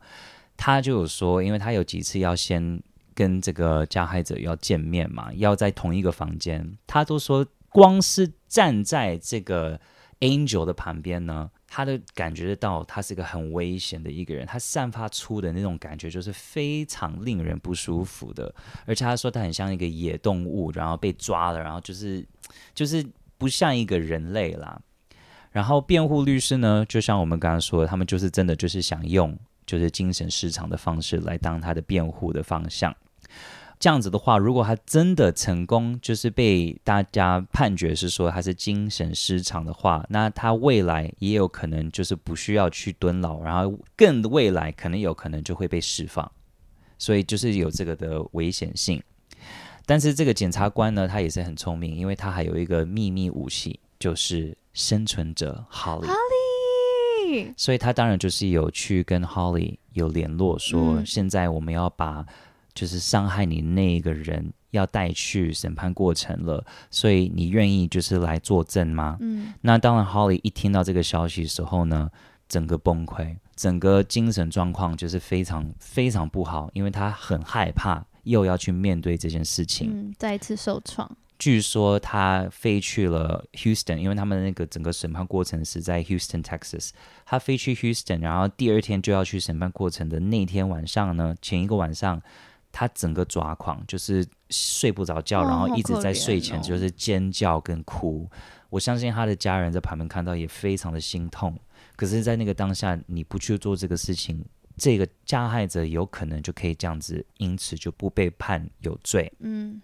[0.55, 2.81] 他就有说，因为他有几次要先
[3.13, 9.79] 跟这个加害者要见面嘛，要在同一个房间，他都说光是站在这个
[10.19, 11.49] Angel 的旁边呢。
[11.67, 14.45] 他都感觉得到，他是一个很危险的一个人。
[14.45, 18.53] 他散发出的那种感觉，就是非常令人不舒服的。
[18.85, 22.25] 而且他说，他很像一个野动物，然后被抓了，然后就是
[22.73, 23.05] 就是
[23.37, 24.81] 不像一个人类啦。
[25.51, 32.95] 然后辩护律师呢，就像我们刚刚说，他们就是真的就是想用就是精神失常的方式来当他的辩护的方向。
[33.79, 46.31] 这样子的话，如果他真的成功，就是被大家判决是说他是精神失常的话，那他未来也有可能就是不需要去蹲牢，然后更未来可能有可能就会被释放，
[46.97, 48.99] 所以就是有这个的危险性。
[49.85, 56.07] 但是这个检察官呢，他也是很聪明，因为他还有一个秘密武器，就是生存者 Holly，
[57.55, 62.25] 所以他当然就是有去跟 Holly 有联络，说现在我们要把。
[62.77, 69.17] 就是伤害你那一个人要带去审判过程了，所以你愿意就是来作证吗？
[69.19, 72.07] 嗯，那当然，Holly 一听到这个消息的时候呢，
[72.47, 81.09] 整个崩溃，整个精神状况就是非常非常不好，因为他很害怕又要去面对这件事情，嗯，再一次受创。
[81.39, 86.91] 据说他飞去了 Houston，因为他们的那个整个审判过程是在 Houston, Texas。
[87.25, 92.21] 他飞去 Houston，然后第二天就要去审判过程的那天晚上呢，前一个晚上。
[92.71, 98.29] 他整个抓狂，就是睡不着觉，然后一直在睡前就是尖叫跟哭。
[98.69, 101.57] 我相信他的家人在旁边看到也非常的心痛。
[101.95, 104.45] 可是，在那个当下，你不去做这个事情，
[104.77, 109.31] 这个加害者有可能就可以这样子，因此就不被判有罪。
[109.39, 109.81] 嗯，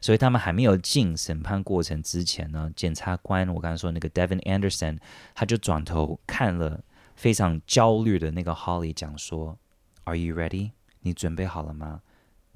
[0.00, 4.98] 所以他们还没有进审判过程之前呢，检察官我刚才说那个 Devin Anderson，
[5.34, 6.82] 他就转头看了
[7.14, 9.56] 非常焦虑的那个 Holly，讲说
[10.04, 10.72] ：“Are you ready？
[11.00, 12.00] 你准备好了吗？”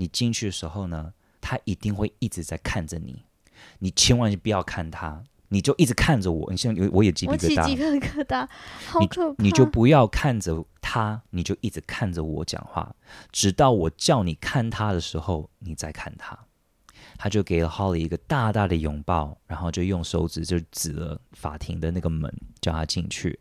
[0.01, 3.23] 你进去的时候呢，他一定会一直在看着你，
[3.81, 8.49] 你千万不要看他，你就一直看着我，你现在我也鸡皮疙瘩，疙瘩，
[8.87, 9.43] 好可怕。
[9.43, 12.97] 你，你就不要看着他，你就一直看着我讲话，
[13.31, 16.39] 直到我叫你看他的时候，你再看他。
[17.19, 22.33] 他就给了 Holly 一个大大的拥抱，然后就用手指就指了法庭的那个门，
[22.63, 23.39] 叫他进去。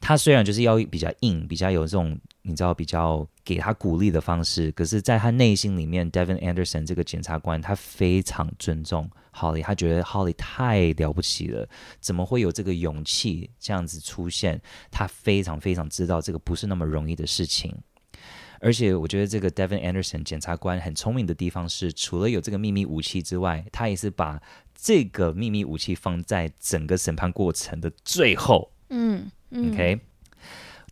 [0.00, 11.68] 他虽然就是要比较硬，比较有这种你知道比较给他鼓励的方式，可是在他内心里面，Devin Anderson 这个检察官他非常尊重 Holly，他觉得 Holly 太了不起了，
[12.00, 14.60] 怎么会有这个勇气这样子出现？
[14.90, 17.74] 他非常非常知道这个不是那么容易的事情。
[18.58, 24.40] 而且我觉得这个 Devin Anderson 检察官很聪明的地方是，除了有这个秘密武器之外，他也是把
[24.74, 28.72] 这个秘密武器放在整个审判过程的最后。
[28.88, 30.00] 嗯，嗯，OK。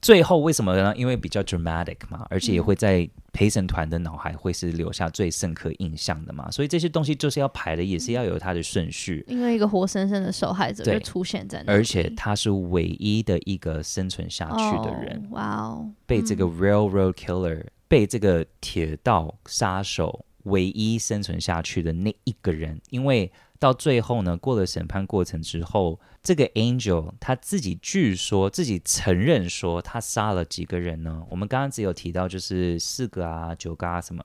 [0.02, 0.94] 最后为什么呢？
[0.94, 9.24] 因为比较 dramatic 嘛，而且也会在陪审团的脑海会是留下最深刻印象的嘛，所以这些东西就是要排的，也是要有它的顺序。
[9.26, 15.26] 因为一个活生生的受害者就出现在那里，而且他是唯一的一个生存下去的人。
[15.30, 23.32] 哇哦，被这个 railroad killer，嗯，被这个铁道杀手唯一生存下去的那一个人，因为。
[23.64, 31.24] 到最后呢，过了审判过程之后，这个 Angel 他自己据说自己承认说他杀了几个人呢？
[31.30, 34.22] 我们刚刚只有提到就是四个啊、九个啊什么，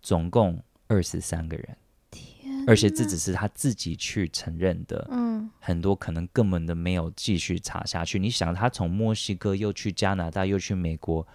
[0.00, 1.76] 总共二十三个人。
[2.10, 5.06] 天，而且这只是他自己去承认的。
[5.10, 8.18] 嗯，很多可能根本都没有继续查下去。
[8.18, 11.26] 你想，他从墨西哥又去加拿大又去美国，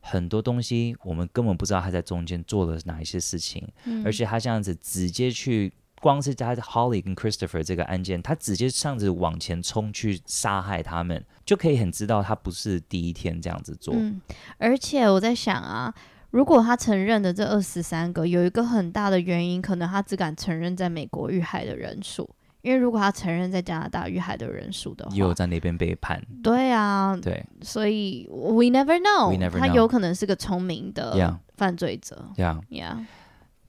[0.00, 3.64] 很多东西我们根本不知道他在中间做了哪一些事情。
[3.84, 5.72] 嗯，而且他这样子直接去。
[6.06, 13.92] 光是他 Holly 跟 Christopher 这个案件，他直接这样子往前冲去杀害他们，就可以很知道他不是第一天这样子做。
[13.92, 14.20] 嗯，
[14.56, 15.92] 而且我在想啊，
[16.30, 22.30] 如果他承认的这二十三个，有一个很大的原因，可能他只敢承认在美国遇害的人数，
[22.62, 26.22] 因为如果他承认在加拿大遇害的人数的话，又在那边被判。
[26.40, 29.58] 对啊，对，所以 we never know，, we never know.
[29.58, 32.30] 他有可能是个聪明的犯罪者。
[32.36, 32.60] Yeah.
[32.70, 33.04] Yeah.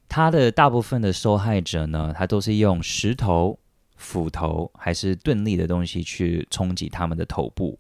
[0.10, 3.60] 他的大部分的受害者呢，他都是用石头、
[3.96, 7.78] 斧头还是钝利的东西去冲击他们的头部。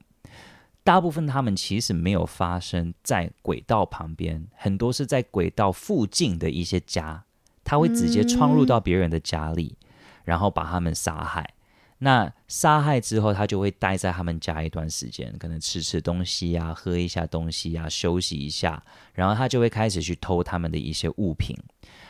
[0.83, 7.23] 大部分他们其实没有发生在轨道旁边，很多是在轨道附近的一些家，
[7.63, 9.75] 他会直接闯入到别人的家里，
[10.23, 11.53] 然后把他们杀害。
[11.99, 18.81] 那杀害之后，他就会待在他们家一段时间，可能吃吃东西呀、啊，喝一下东西呀、啊，休息一下，
[19.13, 21.57] 然后他就会开始去偷他们的一些物品。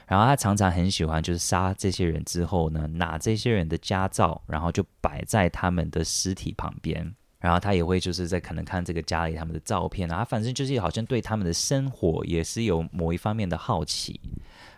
[0.08, 7.14] 然后他常常很喜欢，就是杀这些人之后呢，拿这些人的家照，然后就摆在他们的尸体旁边。
[7.40, 14.20] 然后他也会就是在可能看这个家里他们的照片啊，反正就是好像对他们的生活也是有某一方面的好奇。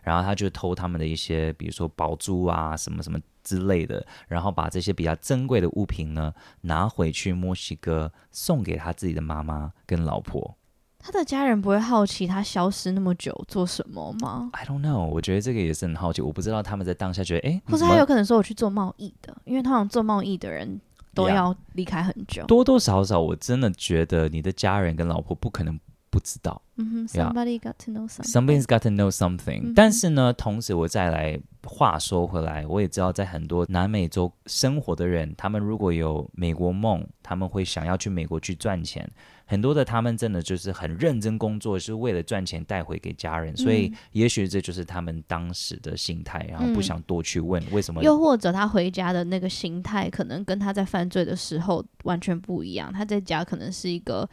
[0.04, 10.58] 然后他就偷他们的一些，比如说宝珠啊，什么什么之类的，然后把这些比较珍贵的物品呢拿回去墨西哥，送给他自己的妈妈跟老婆。
[11.02, 16.22] 他的家人不会好奇他消失那么久做什么吗？I don't know，我觉得这个也是很好奇。
[16.22, 20.80] 我不知道他们在当下觉得，哎，或者他有可能说我去做贸易的，因为他好像做贸易的人
[21.14, 22.44] 都要离开很久。
[22.44, 22.46] Yeah.
[22.48, 25.80] 多多少少，我真的觉得你的家人跟老婆不可能
[26.10, 26.62] 不知道。
[26.76, 28.32] 嗯哼，Somebody got to know something.
[28.32, 29.62] Somebody's got to know something.
[29.64, 29.74] 嗯。
[29.76, 39.10] 但是呢，同时我再来话说回来，我也知道在很多南美洲生活的人，他们如果有美国梦，他们会想要去美国去赚钱。
[39.46, 48.04] 很多的他们真的就是很认真工作，是为了赚钱带回给家人，所以也许这就是他们当时的心态，然后不想多去问为什么。
[48.04, 52.94] 又或者他回家的那个心态，可能跟他在犯罪的时候完全不一样。
[52.94, 54.30] 他在家可能是一个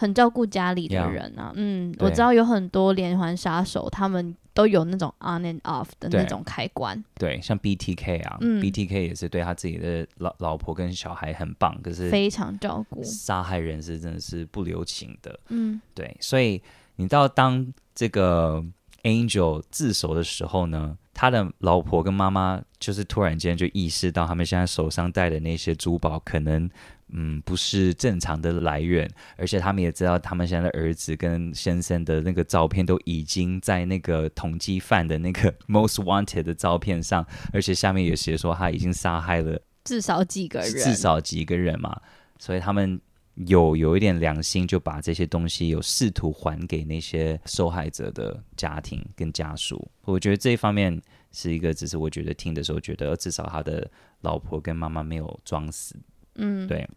[0.00, 1.52] 很照顾家里的人啊。
[1.54, 4.34] 嗯，我知道有很多连环杀手，他们。
[4.52, 16.60] 都有那种 on and off 的那种开关，对，对像 BTK 啊，嗯，BTK 也是对他自己的老老婆跟小孩很棒，可是非常照顾，杀害人是真的是不留情的，嗯，对，所以
[16.96, 18.62] 你到当这个
[19.04, 26.68] Angel 自首的时候呢，他的老婆跟妈妈就是突然间就意识到，他们现在手上戴的那些珠宝可能。
[27.12, 42.00] 嗯，不是正常的来源，而且他们也知道，他们现在的儿子跟先生的那个照片都已经在那个通缉犯的那个 most wanted 的照片上，而且下面也写说他已经杀害了至少几个人，至少几个人嘛，
[42.38, 43.00] 所以他们
[43.34, 49.90] 有有一点良心，就把这些东西有试图还给那些受害者的家庭跟家属。
[50.02, 51.00] 我觉得这一方面
[51.32, 55.96] 是一个，只是我觉得听的时候觉得，至少他的老婆跟妈妈没有装死。
[56.36, 56.88] 嗯，对。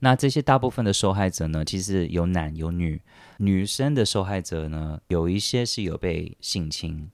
[0.00, 3.00] 那这些大部分的受害者呢，其实有男有女。
[3.38, 7.10] 女生的受害者呢，有一些是有被性侵，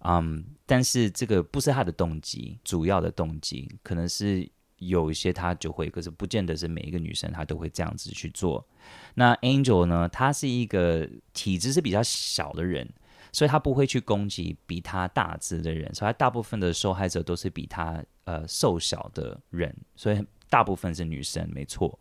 [0.00, 4.46] 嗯，但是这个不是他的动机，主要的动机可能是
[4.78, 8.66] 有一些他就会，可是不见得是每一个女生她都会这样子去做。
[9.14, 12.86] 那 Angel 呢，她是一个体质是比较小的人，
[13.32, 20.22] 所以她不会去攻击比她大只的人，所以她大部分的受害者都是比她呃瘦小的人，所以
[20.54, 21.98] 大部分是女生，没错。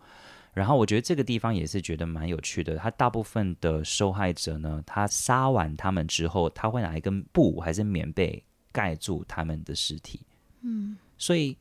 [0.53, 2.75] 然后我觉得这个地方也是觉得蛮有趣的。
[2.75, 10.19] 他大部分的受害者呢，他杀完他们之后，他会拿一根布还是棉被盖住他们的尸体。
[10.61, 11.57] 嗯，所以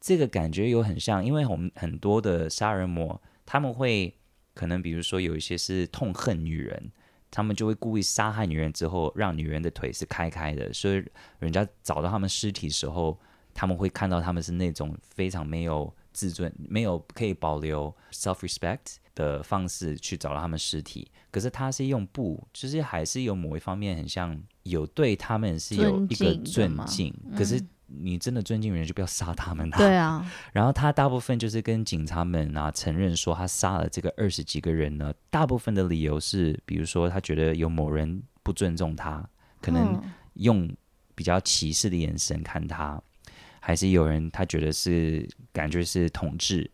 [0.00, 4.14] 这个感觉有很像，因为我们很多的杀人魔，他们会
[4.54, 6.90] 可能比如说有一些是痛恨女人，
[7.30, 11.04] 他们就会故意杀害女人之后，让女人的腿是开开的，所以
[11.40, 13.20] 人家找到他们尸体的时候，
[13.52, 15.94] 他们会看到他们是那种非常没有。
[16.18, 29.78] 自尊没有可以保留 self respect 的方式去找到他们尸体，可是他是用布，就是还是有某一方面很像有对他们是有一个尊敬，可是你真的尊敬人就不要杀他们啊。
[29.78, 30.28] 对啊。
[30.52, 39.24] 然后他大部分就是跟警察们啊承认说他杀了这个二十几个人呢，大部分的理由是，比如说他觉得有某人不尊重他，
[39.60, 40.02] 可能
[40.34, 40.68] 用
[41.14, 43.00] 比较歧视的眼神看他。
[43.68, 46.70] 还是有人他觉得是感觉是统治，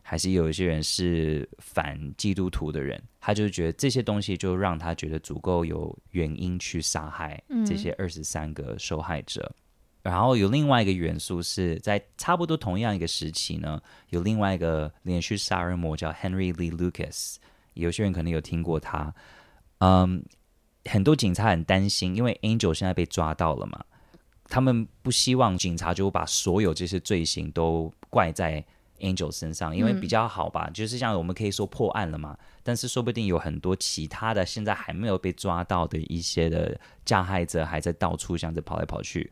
[0.00, 9.42] 还是有一些人是反基督徒的人，他就觉得这些东西就让他觉得足够有原因去杀害这些二十三个受害者。
[9.56, 9.58] 嗯。
[10.04, 17.38] 然后有另外一个元素是在差不多同样一个时期呢，有另外一个连续杀人魔叫 Henry Lee Lucas，
[17.74, 19.12] 有些人可能有听过他。
[19.78, 20.24] 嗯，
[20.84, 23.84] 很多警察很担心，因为 Angel 现在被抓到了嘛。
[24.48, 28.64] 他们不希望警察就把所有这些罪行都怪在
[29.00, 32.38] Angel 身上，因为比较好吧，嗯、就是像我们可以说破案了嘛。
[32.62, 39.30] 但是说不定有很多其他的现在还没有被抓到的一些的加害者还在到处这样子跑来跑去，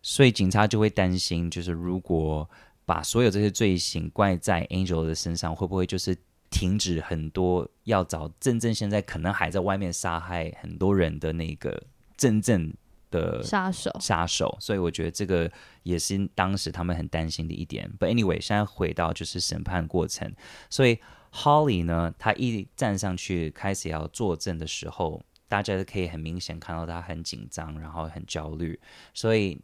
[0.00, 2.48] 所以警察就会担心，就是如果
[2.84, 6.16] 把所有这些罪行怪在 Angel 的身上，会不会就是
[6.50, 11.82] 停止很多要找真正现在可能还在外面杀害很多人的那个
[12.16, 12.72] 真正。
[13.12, 15.48] 的杀手，杀手，所以我觉得这个
[15.84, 17.88] 也是当时他们很担心的一点。
[18.00, 20.34] But anyway，现在回到就是审判过程，
[20.68, 20.98] 所以
[21.32, 28.80] Holly 呢，他一站上去开始要作证的时候，大家都可以很明显看到他很紧张，然后很焦虑。
[29.14, 29.60] 所以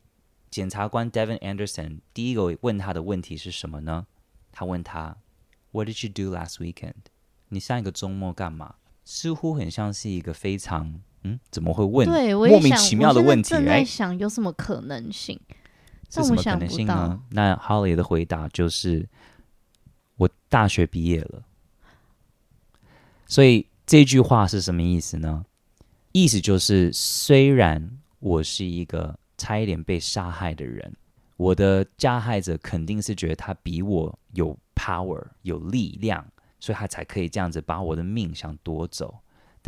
[0.51, 4.07] 检察官 Devin Anderson 第一个问他的问题是什么呢？
[4.53, 5.17] 他问他
[5.73, 6.95] What did you do last weekend？
[7.49, 8.77] 你上一个周末干嘛？
[9.05, 11.01] 似乎很像是一个非常。
[11.23, 13.51] 嗯，怎么会问对莫名其妙的问题？
[13.51, 15.41] 正在想有什么可能性？
[16.11, 17.21] 是什么可能性呢？
[17.31, 19.07] 那 Holly 的回答就是：
[20.17, 21.43] 我大学毕业了。
[23.27, 25.45] 所以这句话是什么意思呢？
[26.13, 30.97] 意思就是，虽然我是一个差一点被杀害的人，
[31.37, 36.27] 我的加害者肯定是觉得他比我有 power 有力量，
[36.59, 39.15] 所以他才可以这样子把我的命想夺走。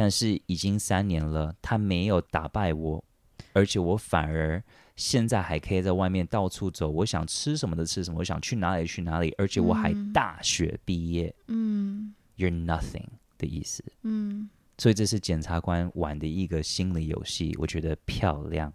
[0.00, 3.04] 但是已经三年了，他没有打败我，
[3.52, 4.64] 而且我反而
[4.96, 11.34] 现在还可以在外面到处走，我想吃什么的吃什么，我想去哪里去哪里，而且我还大学毕业。
[11.48, 13.84] 嗯，You're nothing 的意思。
[14.04, 14.48] 嗯，
[14.78, 18.72] 所以这是检察官玩的一个心理游戏，我觉得漂亮，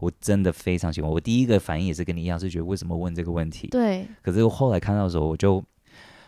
[0.00, 1.08] 我真的非常喜欢。
[1.08, 3.68] 我第一个反应也是跟你一样，是觉得为什么问这个问题？
[3.68, 4.04] 对。
[4.20, 5.64] 可是我后来看到的时候，我就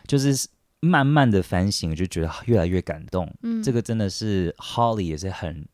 [0.07, 0.47] 就是。
[0.83, 3.33] 慢慢的反省，我就觉得越来越感动。
[3.41, 5.65] 嗯，这个真的是 Holly 也是很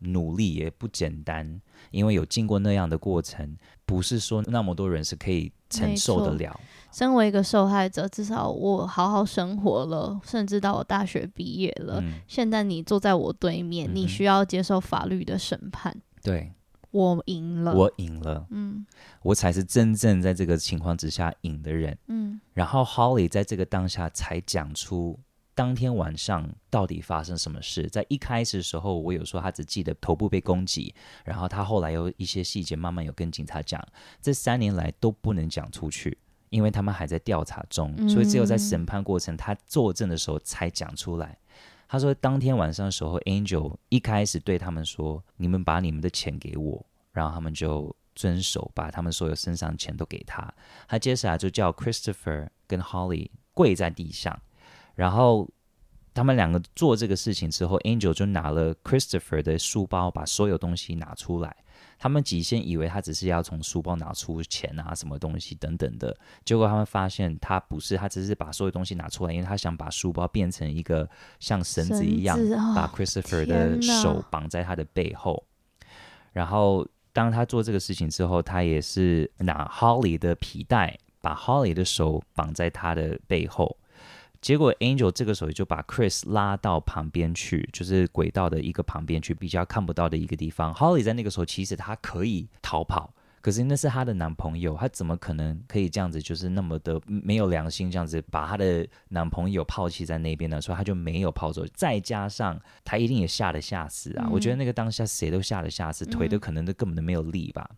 [0.00, 3.56] 努力，也不简单，因为有经过那样的过程，
[3.86, 6.60] 不是说那么多人是可以承受得了。
[6.92, 11.98] 身为一个受害者，至少我好好生活了，甚至到我大学毕业了。
[12.02, 15.96] 嗯，现在你坐在我对面，嗯，你需要接受法律的审判。
[16.22, 16.52] 对。
[16.90, 18.84] 我赢了，我赢了，嗯，
[19.22, 22.40] 我才是真正在这个情况之下赢的人，嗯。
[22.52, 25.18] 然后 Holly 在这个当下才讲出
[25.54, 27.86] 当天晚上到底发生什么事。
[27.88, 33.80] 在一开始的时候，我有说他只记得头部被攻击，然后他后来有一些细节慢慢有跟警察讲，
[34.20, 36.18] 这三年来都不能讲出去，
[36.48, 41.38] 因为他们还在调查中，所以只有在审判过程他作证的时候才讲出来。
[41.92, 50.54] 他说，当天晚上的时候，Angel 一开始对他们说：“你们把你们的钱给我。”然后他们就遵守，把他们所有身上钱都给他。
[50.86, 54.40] 他接下来就叫 Christopher 跟 Holly 跪在地上，
[54.94, 55.50] 然后
[56.14, 61.56] 他们两个做这个事情之后，Angel 就拿了 Christopher 的书包，把所有东西拿出来。
[62.02, 71.06] 他们起先以为他只是要从书包拿出钱啊，什么东西等等的，结果他们发现他不是，他只是把所有东西拿出来，因为他想把书包变成一个
[71.38, 72.38] 像绳子一样，
[72.74, 75.44] 把 Christopher 的手绑在他的背后。
[76.32, 83.76] 然后当他做这个事情之后，他也是拿 Holly 的皮带，把 Holly 的手绑在他的背后。
[84.40, 90.72] 结果 Angel 这个时候就把 Chris 拉到旁边去，就是轨道的一个旁边去，比较看不到的一个地方。
[90.72, 93.12] Holly 在那个时候其实她可以逃跑，
[93.42, 100.58] 可是那是她的男朋友，她怎么可能可以这样子，就是那么的没有良心，这样子把她的男朋友抛弃在那边呢？
[100.58, 101.62] 所以她就没有跑走。
[101.74, 104.26] 再加上她一定也吓得吓死啊！
[104.32, 107.68] 我觉得那个当下谁都吓得吓死，腿都可能都根本都没有力吧。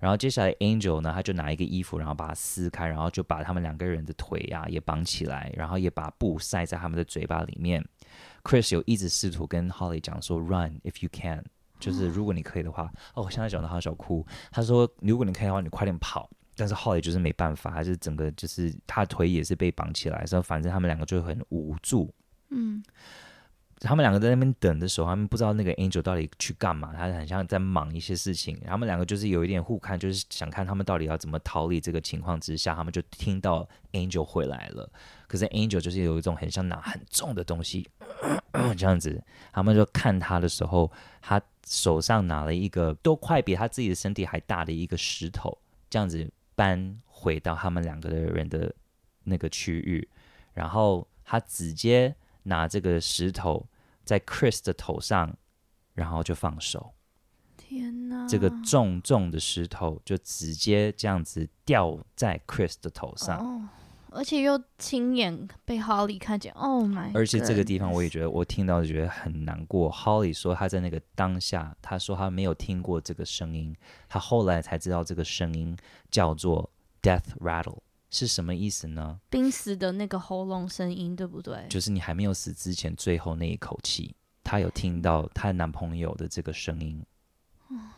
[0.00, 7.84] 然后接下来，Angel 呢，他就拿一个衣服，然后把它撕开，然后就把他们两个人的腿呀、啊、也绑起来，然后也把布塞在他们的嘴巴里面。
[8.42, 11.44] Chris 有一直试图跟 Holly 讲说：“Run if you can，
[11.78, 12.84] 就是如果你可以的话。
[12.84, 12.90] 哦
[13.20, 14.26] ”哦，我现在讲的好想哭。
[14.50, 22.10] 他说：“如果你可以的话，你快点跑。”但是 Holly 就是没办法，还是整个就是他腿也是被绑起来，所以反正他们两个就很无助。
[22.48, 22.82] 嗯。
[23.82, 28.60] 他们两个在那边等的时候，他们不知道那个 Angel 到底去干嘛，他很像在忙一些事情。
[28.66, 32.74] 他们两个就是有一点互看，就是想看他们到底要怎么逃离这个情况之下。
[32.74, 34.86] 他们就听到 Angel 回来了，
[35.26, 37.88] 可是 Angel 就是有一种很像拿很重的东西
[38.76, 39.22] 这样子。
[39.50, 45.56] 他们就看他的时候，他手上拿了一个都快比他自己的身体还大的一个石头，
[45.88, 48.74] 这样子搬回到他们两个的人的
[49.24, 50.06] 那个区域，
[50.52, 52.14] 然后他直接。
[52.44, 53.68] 拿这个石头
[54.10, 55.36] 在 Chris 的头上，
[55.94, 56.94] 然后就放手。
[57.56, 58.26] 天哪！
[58.26, 63.68] 这个重重的石头就直接这样子掉在 Chris 的头上，哦、
[64.10, 66.52] 而且又亲眼被 Holly 看见。
[66.54, 67.12] Oh my！
[67.14, 69.92] 而且这个地方我也觉得，我听到就觉得很难过。
[69.92, 73.76] Holly 说他在那个当下，他说他没有听过这个声音，
[74.08, 75.76] 他后来才知道这个声音
[76.10, 76.68] 叫做
[77.00, 77.78] Death Rattle。
[78.10, 79.20] 是什么意思呢？
[79.30, 81.66] 濒死的那个喉咙声音，对不对？
[81.68, 87.00] 就是你还没有死之前最后那一口气，她有听到她男朋友的这个声音。
[87.70, 87.88] 嗯、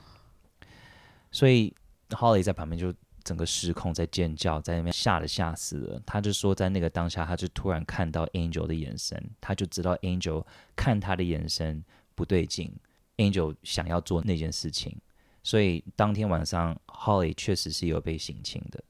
[1.33, 1.75] 所以
[2.11, 2.93] Holly 在旁边就
[3.25, 6.03] 整个失控，在尖叫，在那边吓得吓死了。
[6.05, 10.45] 她就说，在那个当下，她就突然看到 Angel 的眼神，她就知道 Angel
[10.77, 11.83] 看她的眼神
[12.15, 12.71] 不对劲
[13.17, 14.95] ，Angel 想要做那件事情。
[15.43, 18.85] 所以当天晚上，Holly 确实是有被性侵的。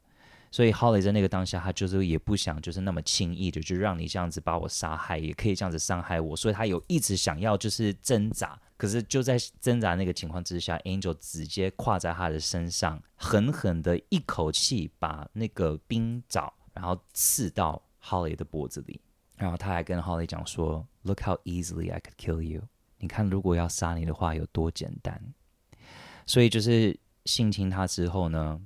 [0.52, 19.00] 所以 Holly 在那个当下，他就是也不想就是那么轻易的就让你这样子把我杀害，也可以这样子伤害我，所以他有一直想要就是挣扎，可是就在挣扎那个情况之下，Angel 直接跨在他的身上，狠狠的一口气把那个冰爪然后刺到 Holly 的脖子里，
[19.38, 22.62] 然后他还跟 Holly 讲说：“Look how easily I could kill you。
[22.98, 25.32] 你看如果要杀你的话有多简单。”
[26.26, 26.94] 所以就是
[27.24, 28.60] 性侵他之后呢，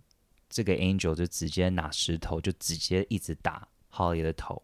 [0.48, 4.62] 这个 Angel 就直接拿石头，就直接一直打 Holly 的头，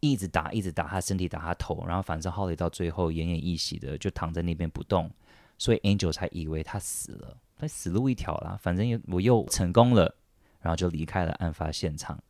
[0.00, 5.10] 一直打，一直打，他身体打他头，然后反正 Holly 到最后奄奄一息的就躺在那边不动，
[5.58, 10.14] 所以 Angel 才以为他死了，他死路一条啦，反正我又成功了，
[10.60, 12.22] 然后就离开了案发现场，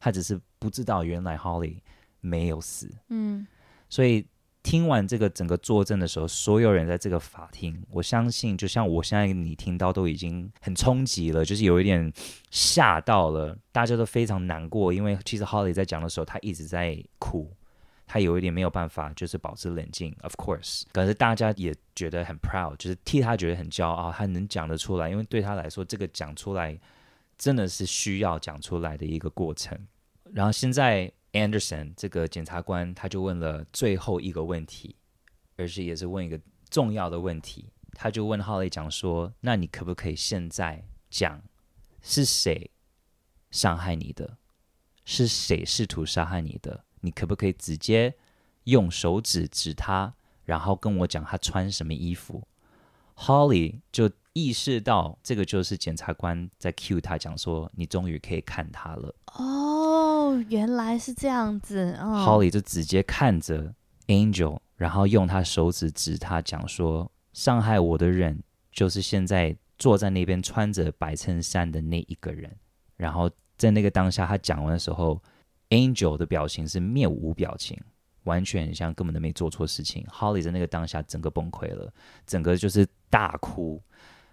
[0.00, 1.80] 他只是不知道原来 Holly
[2.20, 3.46] 没有死，嗯，
[3.88, 4.26] 所以。
[4.62, 12.12] 听完这个整个作证的时候，所有人在这个法庭，我相信就像我现在你听到都已经很冲击了，就是有一点
[12.50, 17.52] 吓到了，大家都非常难过，因为其实 Holly 在讲的时候，他一直在哭，
[18.06, 20.14] 他有一点没有办法，就是保持冷静。
[20.22, 26.78] Of course，可是大家也觉得很 proud，就是替他觉得很骄傲，他能讲得出来，因为对他来说，这个讲出来
[27.36, 29.76] 真的是需要讲出来的一个过程。
[30.32, 31.12] 然后现在。
[31.32, 34.96] Anderson 这个检察官他就问了最后一个问题，
[35.56, 37.70] 而且也是问一个重要的问题。
[37.94, 41.42] 他就问 Holly 讲说：“那你可不可以现在讲
[42.00, 42.70] 是谁
[43.50, 44.38] 伤害你的？
[45.04, 46.84] 是谁试图杀害你的？
[47.00, 48.14] 你可不可以直接
[48.64, 50.14] 用手指指他，
[50.44, 52.46] 然后跟我讲他穿什么衣服
[53.16, 60.32] ？”Holly 就意识到这个就是检察官在 cue 他讲说：“你终于可以看他了。”哦。
[60.32, 61.96] 哦，原来是这样子。
[62.00, 63.74] 哦、Holly 就直接看着
[64.06, 72.50] Angel，然后用他手指指他，讲说：“伤害我的人就是现在坐在那边穿着白衬衫的那一个人。”
[72.96, 73.28] 然后
[73.58, 75.20] 在那个当下，他讲完的时候
[75.70, 77.78] ，Angel 的表情是面无表情，
[78.22, 80.06] 完全像根本都没做错事情。
[80.08, 81.92] Holly 在那个当下整个崩溃了，
[82.26, 83.82] 整个就是大哭。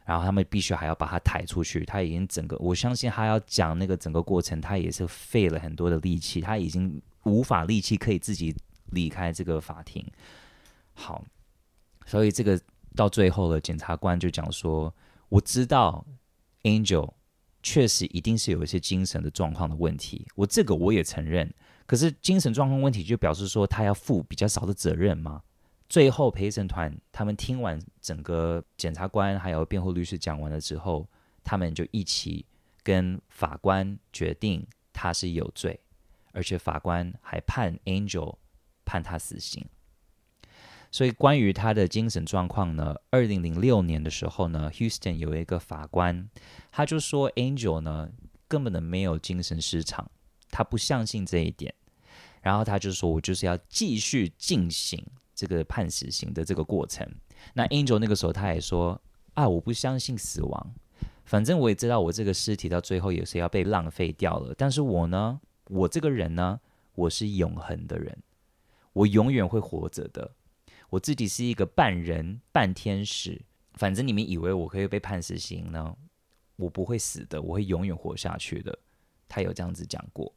[0.10, 8.56] 然后他们必须还要把他抬出去，他已经整个，我相信他要讲那个整个过程，他也是费了很多的力气，他已经无法力气可以自己
[8.88, 10.04] 离开这个法庭。
[10.96, 11.24] 好，
[12.08, 12.60] 所以这个
[12.96, 14.92] 到最后了，检察官就讲说，
[15.30, 16.04] 我知道
[16.64, 17.14] Angel
[17.62, 21.54] 确实一定是有一些精神的状况的问题，我这个我也承认，
[21.86, 25.44] 可是精神状况问题就表示说他要负比较少的责任吗？
[25.90, 31.10] 最后陪审团他们听完整个检察官还有辩护律师讲完了之后，
[31.44, 32.46] 他们就一起
[32.84, 35.80] 跟法官决定他是有罪，
[36.32, 38.38] 而且法官还判 Angel
[38.86, 39.66] 判他死刑。
[40.92, 46.30] 所以关于他的精神状况呢，二零零六年的时候呢，Houston 有一个法官，
[46.72, 48.10] 他就说 Angel 呢
[48.48, 50.10] 根本的没有精神失常，
[50.50, 51.74] 他不相信这一点，
[52.42, 55.04] 然后他就说我就是要继续进行
[55.40, 57.08] 这个判死刑的这个过程。
[57.54, 59.00] 那 Angel 那个时候他也说
[59.36, 60.74] 啊，我不相信死亡，
[61.24, 66.60] 反正我也知道我这个尸体到最后也是要被浪费掉了，但是我呢，我这个人呢，
[66.96, 68.18] 我是永恒的人，
[68.92, 70.32] 我永远会活着的。
[70.90, 73.42] 我自己是一个半人半天使，
[73.76, 75.96] 反正你们以为我可以被判死刑呢，
[76.58, 78.78] 我不会死的，我会永远活下去的。
[79.30, 80.34] 他有这样子讲过，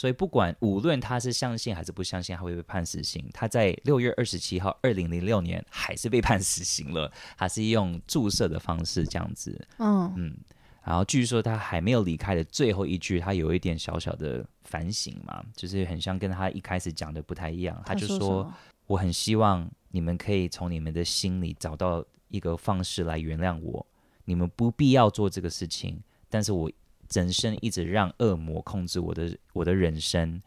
[0.00, 9.62] 所以不管无论他是相信还是不相信他会被判死刑，他在六月二十七号，二零零六年还是被判死刑了，还是用注射的方式这样子。
[9.76, 10.36] 嗯嗯，
[10.82, 18.50] 然后据说他还没有离开的最后一句，他有一点小小的反省嘛，就是很像跟他一开始讲的不太一样，他就说。
[18.86, 23.86] 我很希望你们可以从你们的心里找到一个方式来原谅我。
[24.24, 26.68] 你们不必要做这个事情，但是我
[27.12, 30.40] 人生一直让恶魔控制我的我的人生。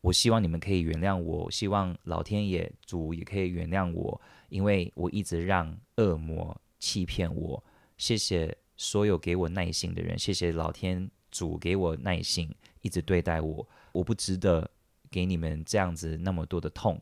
[0.00, 7.64] 我希望你们可以原谅我，希望老天爷主也可以原谅我，因为我一直让恶魔欺骗我。
[7.96, 13.66] 谢谢所有给我耐心的人，谢谢老天主给我耐心，一直对待我。
[13.92, 14.70] 我不值得
[15.10, 17.00] 给你们这样子那么多的痛。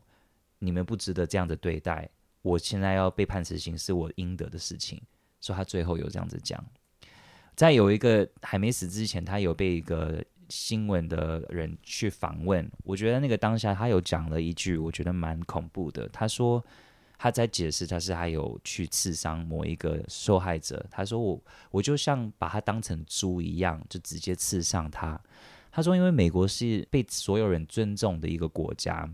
[0.59, 2.09] 你们不值得这样的对待，
[2.41, 5.01] 我现在要被判死刑是我应得的事情，
[5.41, 6.63] 所以他最后有这样子讲。
[7.55, 16.07] 在有一个还没死之前，他有被一个新闻的人去访问，我觉得那个当下他有讲了一句，我觉得蛮恐怖的。
[16.09, 16.63] 他说
[17.17, 21.41] 他在解释他是还有去刺伤某一个受害者，他说我
[21.71, 25.19] 我就像把他当成猪一样，就直接刺伤他。
[25.71, 29.09] 他说因为美国是被所有人尊重的一个国家。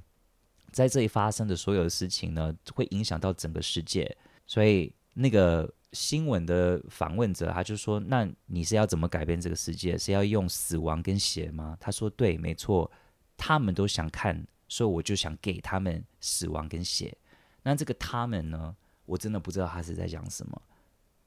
[0.71, 4.15] 在这里发生的所有的事情呢，会影响到整个世界。
[4.45, 9.97] 所以那个新闻的访问者他就说：“那你是要怎么改变这个世界？
[9.97, 12.89] 是要用死亡跟血吗？”他说：“对，没错，
[13.35, 17.17] 他们都想看，所以我就想给他们死亡跟血。
[17.63, 18.75] 那这个他们呢，
[19.05, 20.61] 我真的不知道他是在讲什么。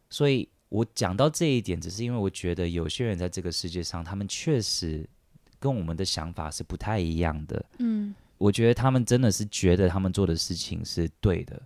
[0.09, 5.09] 所以我讲到这一点，只是因为我觉得有些人在这个世界上，他们确实
[5.59, 7.65] 跟我们的想法是不太一样的。
[7.79, 11.63] 嗯。”我觉得他们真的是觉得他们做的事情是对的，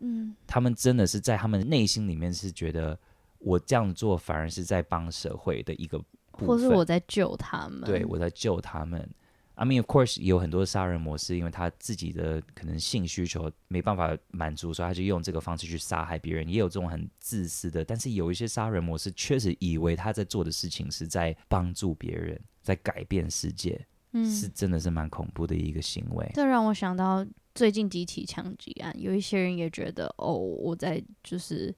[0.00, 2.98] 嗯，他们真的是在他们内心里面是觉得
[3.38, 6.06] 我这样做反而是在帮社会的一个部
[6.38, 9.08] 分，或是我在救他们，对，我在救他们。
[9.54, 16.48] I mean, of course，有很多杀人模式，因为他自己的可能性需求没办法满足，所以他就用这个方式去杀害别人。
[16.48, 23.86] 也有这种很自私的，但是有一些杀人模式确实以为他在做的事情是在帮助别人，在改变世界。
[24.12, 26.30] 嗯，是真的是蛮恐怖的一个行为。
[26.34, 31.74] 这让我想到最近几起枪击案，有一些人也觉得，哦，我在就是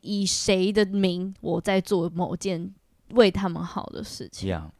[0.00, 2.74] 以谁的名，我在做某件
[3.10, 4.50] 为他们好的事情。
[4.50, 4.70] Yeah,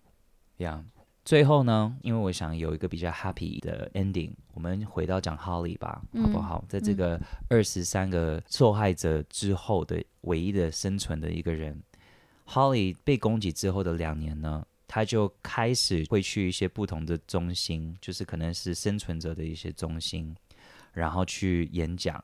[0.58, 0.82] yeah.
[1.22, 6.64] 最后呢，因为我想有一个比较 happy 的 ending，我们回到讲 Holly 吧，嗯、好不好？
[6.66, 11.80] 在这个二十三个受害者之后的唯一的生存的一个人
[12.48, 14.64] ，Holly 被攻击之后的两年呢？
[14.92, 20.34] 他就开始会去一些不同的中心，就是可能是生存者的一些中心，
[20.92, 22.22] 然后去演讲，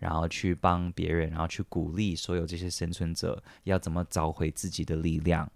[0.00, 5.48] 然后去帮别人，然后去鼓励所有这些生存者要怎么找回自己的力量。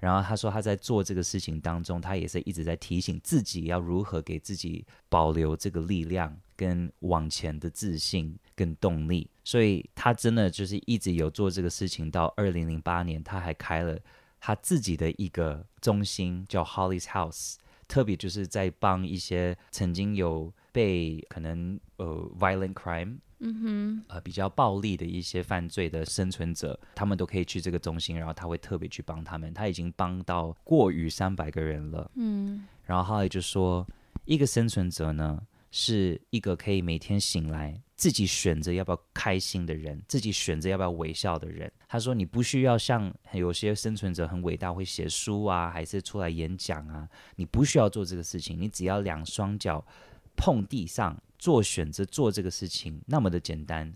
[0.00, 9.28] 然后他说他在做这个事情当中，他也是一直在提醒自己要如何给自己保留这个力量跟往前的自信跟动力。
[9.44, 13.98] 所以他真的就是一直有做这个事情，到二零零八年他还开了。
[14.46, 17.56] 他自己的一个中心叫 Holly's House，
[17.88, 29.52] 特别就是在帮一些曾经有被可能呃 violent crime，嗯哼，呃比较暴力的一些犯罪的生存者，他们都可以去这个中心，然后他会特别去帮他们。
[29.52, 33.84] 他已经帮到过于三百个人了，嗯，然后 Holly 就说，
[34.26, 35.42] 一个生存者呢，
[35.78, 37.78] 是一个可以每天醒来。
[37.96, 41.70] 自己选择要不要开心的人，自己选择要不要微笑的人。
[41.86, 47.06] 他说：“你不需要像有些生存者很伟大，会写书啊，还是出来演讲啊。
[47.36, 49.86] 你不需要做这个事情，你只要两双脚
[50.34, 53.94] 碰地上做选择，做这个事情那么的简单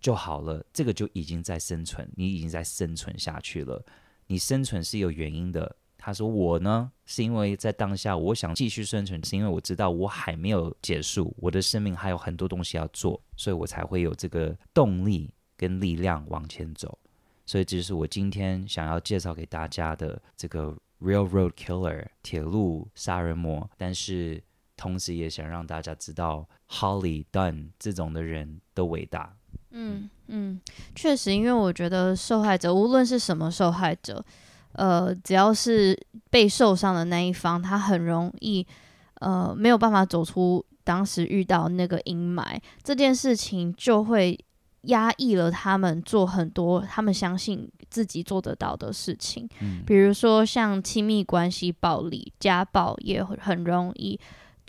[0.00, 0.64] 就好了。
[0.72, 3.84] 这个就已经在生存，你已经在生存下去了。
[4.26, 16.98] 你生存是有原因的，他说我呢，是因为在当下我想继续生存，是因为我知道我还没有结束，我的生命还有很多东西要做，所以我才会有这个动力跟力量往前走。
[17.44, 24.42] 所以这是我今天想要介绍给大家的这个 Railroad Killer 铁路杀人魔，但是
[24.76, 29.36] 同时也想让大家知道 Holly Dunn 这种的人的伟大。
[29.72, 30.60] 嗯嗯，
[30.94, 34.24] 确实，因为我觉得受害者无论是什么受害者，
[34.72, 35.98] 呃，只要是
[36.30, 38.66] 被受伤的那一方，他很容易
[39.14, 44.38] 呃没有办法走出当时遇到那个阴霾，这件事情就会
[44.82, 54.18] 压抑了他们做很多他们相信自己做得到的事情，嗯，比如说像亲密关系暴力、家暴也很容易。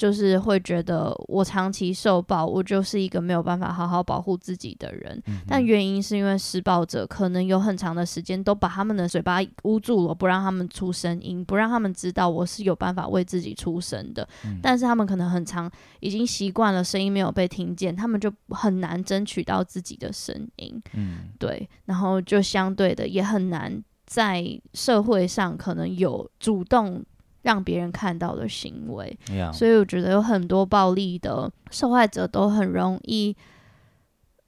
[0.02, 5.22] 就是会觉得我长期受暴，我就是一个没有办法好好保护自己的人。
[5.28, 14.28] 嗯、但原因是因为施暴者可能有很长的时间都把他们的嘴巴捂住了，不让他们出声音，不让他们知道我是有办法为自己出声的。
[14.43, 20.82] 嗯、但是他们可能很长已经习惯了声音没有被听见，他们就很难争取到自己的声音。
[20.93, 24.43] 嗯，对，然后就相对的也很难在
[24.74, 27.06] 社会上可能有主动。
[27.44, 29.18] 让别人看到的行为.
[29.54, 33.36] 所以我觉得有很多暴力的受害者都很容易，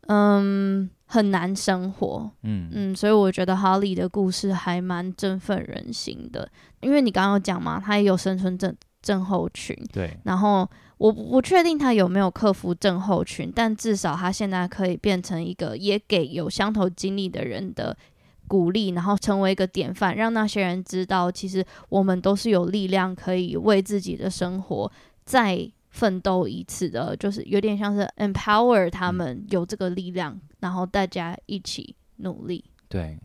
[0.07, 2.69] 嗯，很难生活，嗯。
[2.71, 6.49] 嗯，所以我觉得 Holly 的故事还蛮振奋人心的，
[6.81, 17.97] 因为你刚刚有讲嘛，他也有生存症症候群，对，然后我不确定他有没有克服症候群，但至少他现在可以变成一个也给有相同经历的人的。
[18.53, 24.91] 鼓励，然后成为一个典范，让那些人知道，其实我们都是有力量可以为自己的生活
[25.25, 32.63] 再奋斗一次的，就是有点像是 empower 他们有这个力量，嗯、然后大家一起努力。
[32.87, 33.17] 对，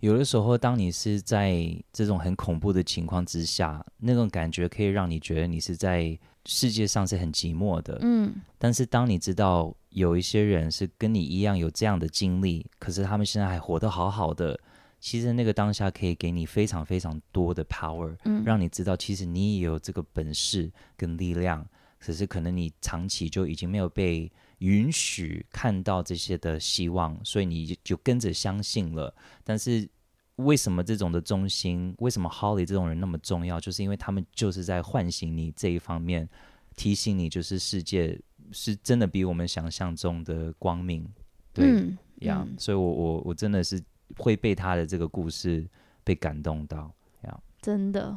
[0.00, 7.98] 有的时候，当你是在这种很恐怖的情况之下，那种感觉可以让你觉得你是在世界上是很寂寞的。
[8.02, 9.74] 嗯，但是当你知道。
[9.94, 14.58] 有一些人是跟你一样有这样的经历，可是他们现在还活得好好的。
[14.98, 21.64] 其实那个当下可以给你非常非常多的 power，嗯，让你知道其实你也有这个本事跟力量。
[22.00, 24.28] 只是可能你长期就已经没有被
[24.58, 29.14] 允许看到这些的希望，所以你就跟着相信了。
[29.44, 29.88] 但是
[30.36, 33.60] 为什么这种的中心，为什么 Holly 这种人那么重要？
[33.60, 36.28] 就是因为他们就是在唤醒你这一方面，
[36.76, 38.20] 提醒你就是世界。
[38.52, 41.08] 是真的比我们想象中的光明，
[41.54, 43.82] 对呀，所以我我我真的是
[44.18, 45.66] 会被他的这个故事
[46.04, 48.16] 被感动到呀，真的，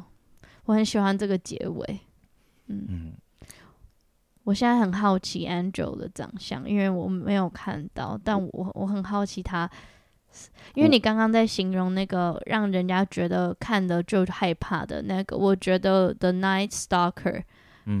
[0.66, 2.00] 我很喜欢这个结尾，
[2.66, 3.12] 嗯，嗯，
[4.44, 9.68] 我现在很好奇 Angel 的长相，因为我没有看到，但我我很好奇他，
[10.74, 17.42] 因为你刚刚在形容那个让人家觉得看的就害怕的那个，我觉得 The Night Stalker。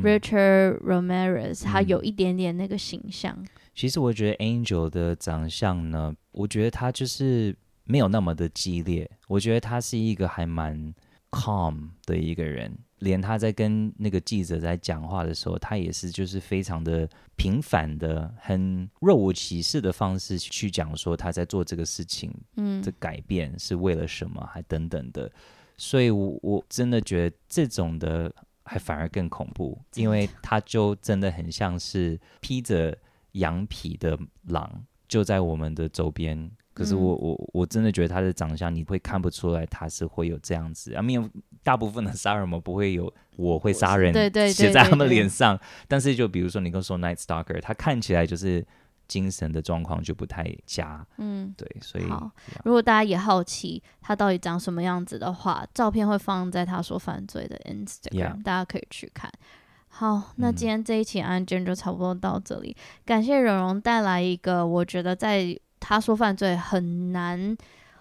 [0.02, 3.34] Richard Ramirez，他有一点点那个形象。
[3.38, 9.10] 嗯，其实我觉得 Angel 的长相呢，我觉得他就是没有那么的激烈。
[9.28, 10.94] 我觉得他是一个还蛮
[11.30, 25.30] calm 的一个人，连他在跟那个记者在讲话的时候，他也是就是非常的平凡的、很若无其事的方式去讲说他在做这个事情，嗯，的改变是为了什么，还等等的。
[25.76, 28.32] 所以我，我我真的觉得这种的。
[28.70, 32.94] 还反而更恐怖，因为他就真的很像是披着
[33.32, 34.14] 羊皮的
[34.48, 36.50] 狼，就在我们的周边。
[36.78, 40.94] 可是我我我真的觉得他的长相，你会看不出来他是会有这样子。
[40.94, 41.28] 啊，没有，
[41.62, 44.14] 大部分的杀人魔不会有我会杀人
[44.52, 45.58] 写在他们脸上。
[45.88, 48.64] 但是就比如说你跟我说 Night Stalker，他看起来就是。
[49.08, 52.04] 精神的状况就不太佳，嗯，对，所以。
[52.62, 58.42] 如果大家也好奇他到底长什么样子的话，照片会放在他说犯罪的 Instagram，Yeah.
[58.42, 59.32] 大家可以去看。
[59.88, 65.58] 好，那今天这一起案件就差不多到这里，嗯、感谢蓉蓉带来一个我觉得在
[65.88, 67.56] 他说犯罪很难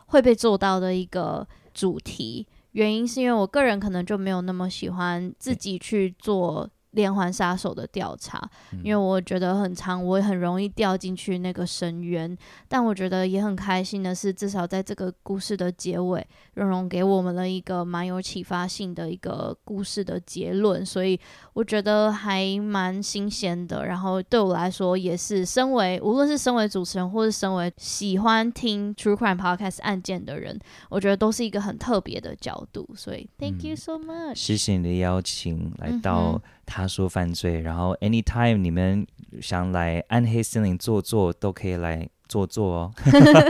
[0.07, 6.69] 会被做到的一个主题，原因是因为我个人可能就没有那么喜欢自己去做。
[6.91, 8.41] 连环杀手的调查，
[8.83, 12.35] 因为我觉得很长，我也很容易掉进去那个深渊。
[12.67, 16.25] 但我觉得也很开心的是，至少在这个故事的结尾，
[16.55, 21.19] 蓉蓉给我们了一个蛮有启发性的一个故事的结论，所以
[21.53, 23.85] 我觉得还蛮新鲜的。
[23.85, 30.59] 然后对我来说，也是身为无论是身为主持人，或是身为喜欢听 True Crime Podcast 案件的人，
[30.89, 32.87] 我觉得都是一个很特别的角度。
[32.95, 36.41] 所以 Thank you so much，谢谢你的邀请，来到。
[36.67, 39.07] 他说犯罪，然后 anytime 你们
[39.41, 42.93] 想来暗黑森林坐坐，都可以来坐坐哦。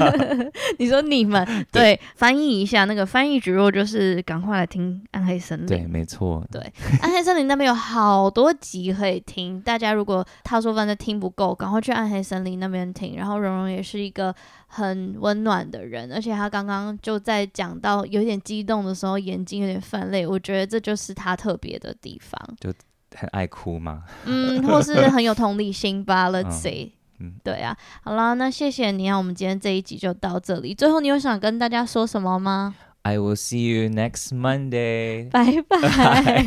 [0.78, 5.66] 你说你们对，对翻译一下那个翻译蒟蒻，就是赶快来听暗黑森林。
[5.66, 6.46] 对，没错。
[6.52, 6.62] 对，
[7.02, 9.60] 暗黑森林那边有好多集可以听。
[9.60, 13.16] 大家如果他说反正听不够，赶快去暗黑森林那边听。
[13.18, 14.34] 然后蓉蓉也是一个
[14.68, 20.28] 很温暖的人，而且他刚刚就在讲到有点激动的时候，眼睛有点泛泪。
[20.28, 22.40] 我觉得这就是他特别的地方。
[22.60, 22.72] 就
[23.18, 24.04] 很爱哭吗？
[24.26, 26.30] 嗯，或是很有同理心吧。
[26.32, 27.76] Let's see 嗯，对啊。
[28.04, 30.76] 好啦，那谢谢你啊，我们今天这一集就到这里。
[30.76, 35.30] 最后，你有想跟大家说什么吗？I will see you next Monday。
[35.32, 36.44] 拜拜。